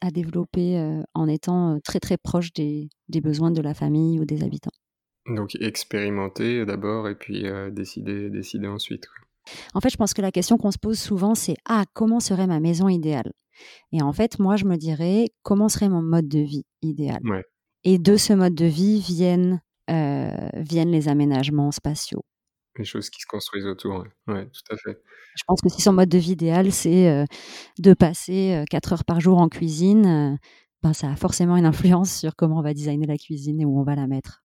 [0.00, 4.44] à, développer en étant très très proche des, des besoins de la famille ou des
[4.44, 4.70] habitants.
[5.26, 9.06] Donc expérimenter d'abord et puis euh, décider, décider ensuite.
[9.74, 12.46] En fait, je pense que la question qu'on se pose souvent, c'est ah comment serait
[12.46, 13.32] ma maison idéale?
[13.92, 17.20] Et en fait, moi, je me dirais comment serait mon mode de vie idéal?
[17.84, 19.69] Et de ce mode de vie viennent euh,
[20.54, 22.24] viennent les aménagements spatiaux.
[22.78, 25.02] Les choses qui se construisent autour, oui, tout à fait.
[25.36, 27.24] Je pense que si son mode de vie idéal, c'est euh,
[27.78, 30.38] de passer 4 heures par jour en cuisine,
[30.82, 33.78] ben, ça a forcément une influence sur comment on va designer la cuisine et où
[33.78, 34.42] on va la mettre.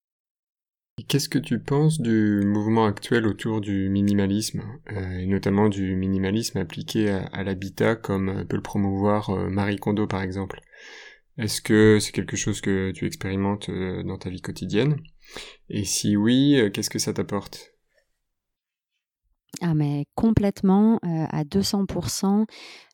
[1.09, 4.63] Qu'est-ce que tu penses du mouvement actuel autour du minimalisme,
[4.93, 10.07] euh, et notamment du minimalisme appliqué à, l'habitat comme peut le promouvoir euh, Marie Kondo
[10.07, 10.61] par exemple?
[11.37, 14.95] Est-ce que c'est quelque chose que tu expérimentes euh, dans ta vie quotidienne?
[15.69, 17.75] Et si oui, qu'est-ce que ça t'apporte?
[19.61, 22.45] Ah mais complètement, à 200%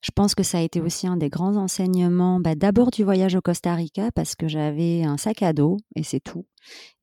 [0.04, 3.36] Je pense que ça a été aussi un des grands enseignements, bah, d'abord du voyage
[3.36, 6.46] au Costa Rica parce que j'avais un sac à dos et c'est tout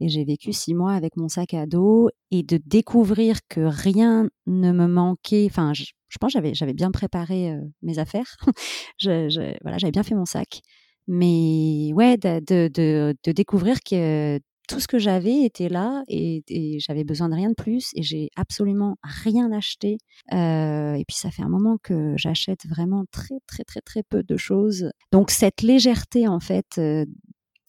[0.00, 4.28] et j'ai vécu six mois avec mon sac à dos et de découvrir que rien
[4.46, 5.84] ne me manquait, enfin je
[6.20, 8.36] pense j'avais j'avais bien préparé, mes affaires.
[8.98, 10.60] Je voilà, j'avais bien fait mon sac.
[11.08, 12.40] Mais ouais, de
[12.74, 14.38] de découvrir que
[14.68, 16.42] tout ce que j'avais était là et,
[16.78, 19.98] j'avais besoin de rien de plus et j'ai absolument rien acheté.
[20.32, 24.22] Euh, et puis ça fait un moment que j'achète vraiment très très très très peu
[24.22, 24.90] de choses.
[25.10, 26.66] Donc cette légèreté en fait.
[26.78, 27.04] Euh,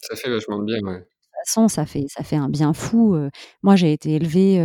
[0.00, 0.98] ça fait vachement de bien, ouais.
[1.00, 3.14] De toute façon, ça fait, ça fait un bien fou.
[3.14, 3.30] Euh.
[3.62, 4.62] moi, j'ai été élevée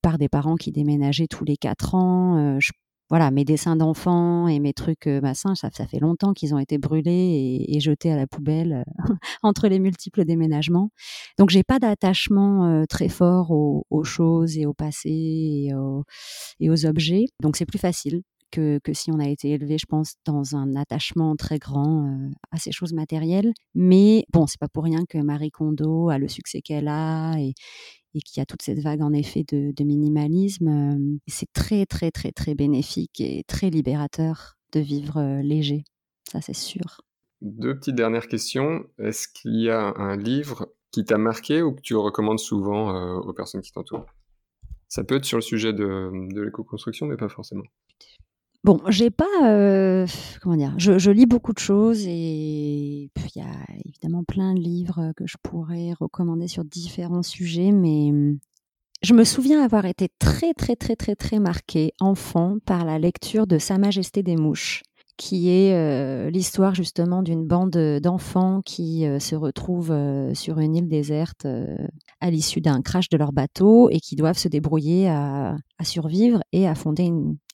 [0.00, 2.58] par des parents qui déménageaient tous les quatre ans.
[2.60, 2.72] je
[3.14, 7.64] voilà, mes dessins d'enfants et mes trucs euh, ça, fait longtemps qu'ils ont été brûlés
[7.68, 8.84] et, jetés à la poubelle
[9.44, 10.90] entre les multiples déménagements.
[11.38, 15.68] Donc j'ai pas d'attachement très fort aux, choses et au passé
[16.60, 17.26] et aux, objets.
[17.40, 18.22] Donc c'est plus facile
[18.54, 22.58] que, si on a été élevé, je pense, dans un attachement très grand euh, à
[22.58, 23.52] ces choses matérielles.
[23.74, 27.54] Mais bon, c'est pas pour rien que Marie Kondo a le succès qu'elle a et,
[28.14, 30.68] et qu'il y a toute cette vague en effet de, minimalisme.
[30.68, 35.84] Euh, c'est très très très très bénéfique et très libérateur de vivre euh, léger.
[36.30, 37.00] Ça c'est sûr.
[37.42, 38.84] Deux petites dernières questions.
[38.98, 43.32] Est-ce qu'il y a un livre qui t'a marqué ou que tu recommandes souvent aux
[43.34, 44.06] personnes qui t'entourent?
[44.88, 47.64] Ça peut être sur le sujet de l'éco-construction, mais pas forcément.
[48.64, 50.06] Bon, j'ai pas, euh,
[50.40, 55.12] comment dire, je, lis beaucoup de choses et il y a évidemment plein de livres
[55.18, 58.10] que je pourrais recommander sur différents sujets, mais
[59.02, 63.46] je me souviens avoir été très très très très très marquée enfant par la lecture
[63.46, 64.82] de Sa Majesté des Mouches
[65.16, 70.74] qui est euh, l'histoire justement d'une bande d'enfants qui euh, se retrouvent euh, sur une
[70.74, 71.46] île déserte
[72.20, 76.66] à l'issue d'un crash de leur bateau et qui doivent se débrouiller à, survivre et
[76.66, 77.04] à fonder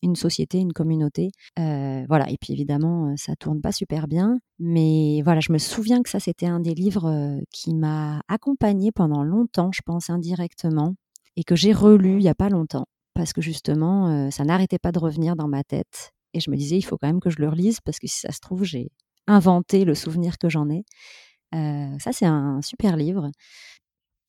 [0.03, 1.31] une, société, une communauté.
[1.57, 6.09] voilà, et puis évidemment, ça tourne pas super bien, mais voilà, je me souviens que
[6.09, 10.95] ça, c'était un des livres qui m'a accompagnée pendant longtemps, je pense indirectement,
[11.35, 14.93] et que j'ai relu il y a pas longtemps, parce que justement, ça n'arrêtait pas
[14.93, 17.39] de revenir dans ma tête et je me disais, il faut quand même que je
[17.39, 18.91] le relise parce que si ça se trouve, j'ai
[19.27, 20.85] inventer le souvenir que j'en ai.
[21.53, 23.31] ça, c'est un super livre.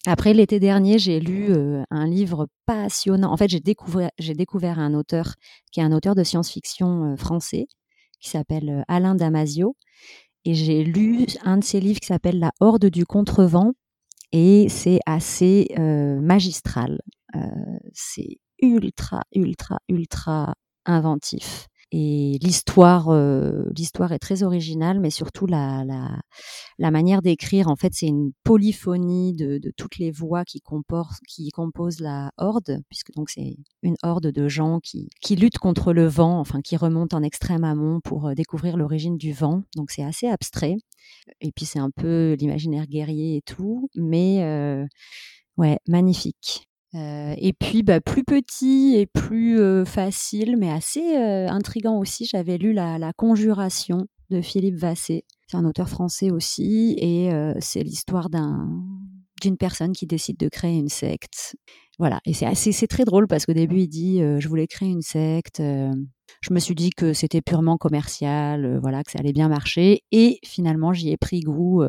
[0.08, 1.54] Après, l'été dernier, j'ai lu
[1.91, 3.32] un livre passionnant.
[3.32, 5.36] En fait, j'ai découvert, découvert un auteur
[5.72, 7.68] qui est un auteur de science-fiction français
[8.20, 9.76] qui s'appelle Alain Damasio.
[10.43, 13.74] Et j'ai lu un de ses livres qui s'appelle La Horde du Contrevent.
[14.32, 16.99] Et c'est assez magistral.
[17.93, 21.68] c'est ultra, ultra, ultra inventif.
[21.94, 26.22] Et l'histoire, euh, l'histoire est très originale, mais surtout la, la,
[26.80, 31.20] la manière d'écrire, en fait, c'est une polyphonie de, de, toutes les voix qui, comportent,
[31.28, 35.92] qui composent la horde, puisque donc c'est une horde de gens qui, qui luttent contre
[35.92, 39.64] le vent, enfin qui remontent en extrême amont pour euh, découvrir l'origine du vent.
[39.76, 40.78] Donc c'est assez abstrait.
[41.42, 44.86] Et puis c'est un peu l'imaginaire guerrier et tout, mais euh,
[45.58, 46.70] ouais, magnifique.
[46.96, 52.26] Euh, et puis, bah, plus petit et plus euh, facile, mais assez euh, intrigant aussi,
[52.26, 55.24] j'avais lu la, la, Conjuration de Philippe Vassé.
[55.48, 57.30] C'est un auteur français aussi, et
[57.60, 58.70] c'est l'histoire d'un
[59.42, 61.56] d'une personne qui décide de créer une secte.
[62.02, 65.62] Voilà, et c'est très drôle parce qu'au début il dit, je voulais créer une secte
[66.41, 70.02] je me suis dit que c'était purement commercial, voilà, que ça allait bien marcher.
[70.12, 71.84] Et finalement, j'y ai pris goût.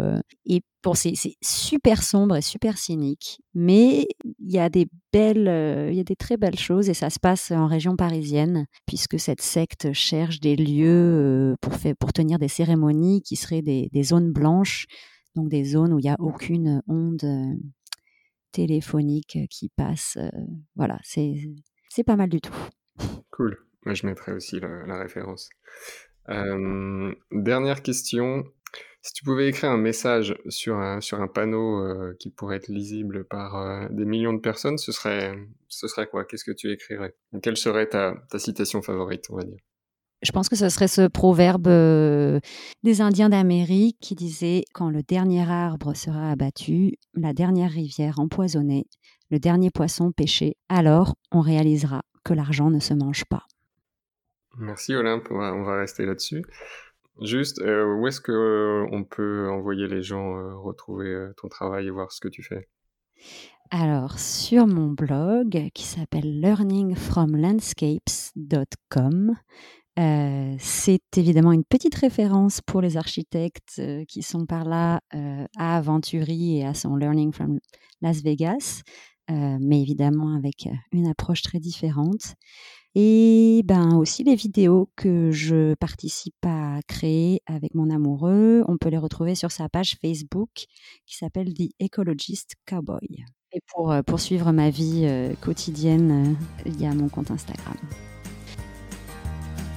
[0.47, 5.97] Et bon, c'est super sombre et super cynique, mais il y a des belles, il
[5.97, 9.43] y a des très belles choses et ça se passe en région parisienne, puisque cette
[9.43, 14.87] secte cherche des lieux pour, pour tenir des cérémonies qui seraient des, des zones blanches,
[15.35, 17.25] donc des zones où il n'y a aucune onde
[18.53, 20.19] téléphonique qui passe.
[20.77, 22.55] voilà, c'est pas mal du tout.
[23.31, 23.59] Cool.
[23.85, 25.49] Moi, je mettrai aussi la, référence.
[26.29, 28.45] Euh, dernière question.
[29.01, 32.69] Si tu pouvais écrire un message sur un, sur un panneau euh, qui pourrait être
[32.69, 35.35] lisible par euh, des millions de personnes, ce serait,
[35.69, 36.25] ce serait quoi?
[36.25, 37.17] Qu'est-ce que tu écrirais?
[37.43, 39.59] Quelle serait ta, ta, citation favorite, on va dire?
[40.23, 41.69] Je pense que ce serait ce proverbe
[42.83, 48.87] des Indiens d'Amérique qui disait Quand le dernier arbre sera abattu, la dernière rivière empoisonnée,
[49.31, 53.47] le dernier poisson pêché, alors on réalisera que l'argent ne se mange pas.
[54.59, 56.45] Merci Olympe, on va, rester là-dessus.
[57.21, 61.87] Juste, euh, où est-ce que euh, on peut envoyer les gens euh, retrouver ton travail
[61.87, 62.69] et voir ce que tu fais?
[63.71, 69.37] Alors, sur mon blog qui s'appelle learningfromlandscapes.com,
[69.97, 75.01] c'est évidemment une petite référence pour les architectes qui sont par là
[75.59, 77.59] à Aventuri et à son Learning from
[78.01, 78.83] Las Vegas,
[79.29, 82.35] mais évidemment avec une approche très différente.
[82.95, 88.91] Et ben aussi les vidéos que je participe à créer avec mon amoureux, on peut
[88.91, 90.67] les retrouver sur sa page Facebook
[91.07, 93.25] qui s'appelle The Ecologist Cowboy.
[93.53, 96.37] Et pour euh, poursuivre ma vie euh, quotidienne,
[96.67, 97.77] euh, il y a mon compte Instagram.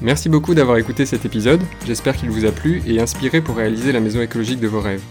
[0.01, 3.93] Merci beaucoup d'avoir écouté cet épisode, j'espère qu'il vous a plu et inspiré pour réaliser
[3.93, 5.01] la maison écologique de vos rêves.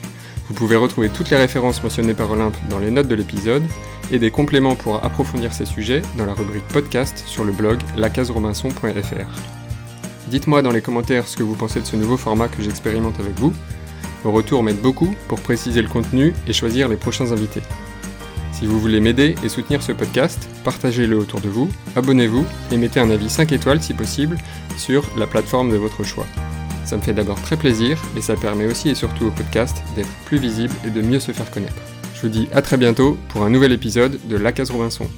[0.48, 3.62] Vous pouvez retrouver toutes les références mentionnées par Olympe dans les notes de l'épisode
[4.12, 9.42] et des compléments pour approfondir ces sujets dans la rubrique podcast sur le blog lacaserobinson.fr.
[10.28, 13.38] Dites-moi dans les commentaires ce que vous pensez de ce nouveau format que j'expérimente avec
[13.38, 13.54] vous.
[14.22, 17.62] Vos retours m'aident beaucoup pour préciser le contenu et choisir les prochains invités.
[18.54, 23.00] Si vous voulez m'aider et soutenir ce podcast, partagez-le autour de vous, abonnez-vous et mettez
[23.00, 24.38] un avis 5 étoiles si possible
[24.76, 26.26] sur la plateforme de votre choix.
[26.84, 30.08] Ça me fait d'abord très plaisir et ça permet aussi et surtout au podcast d'être
[30.26, 31.74] plus visible et de mieux se faire connaître.
[32.14, 35.08] Je vous dis à très bientôt pour un nouvel épisode de La Case Robinson.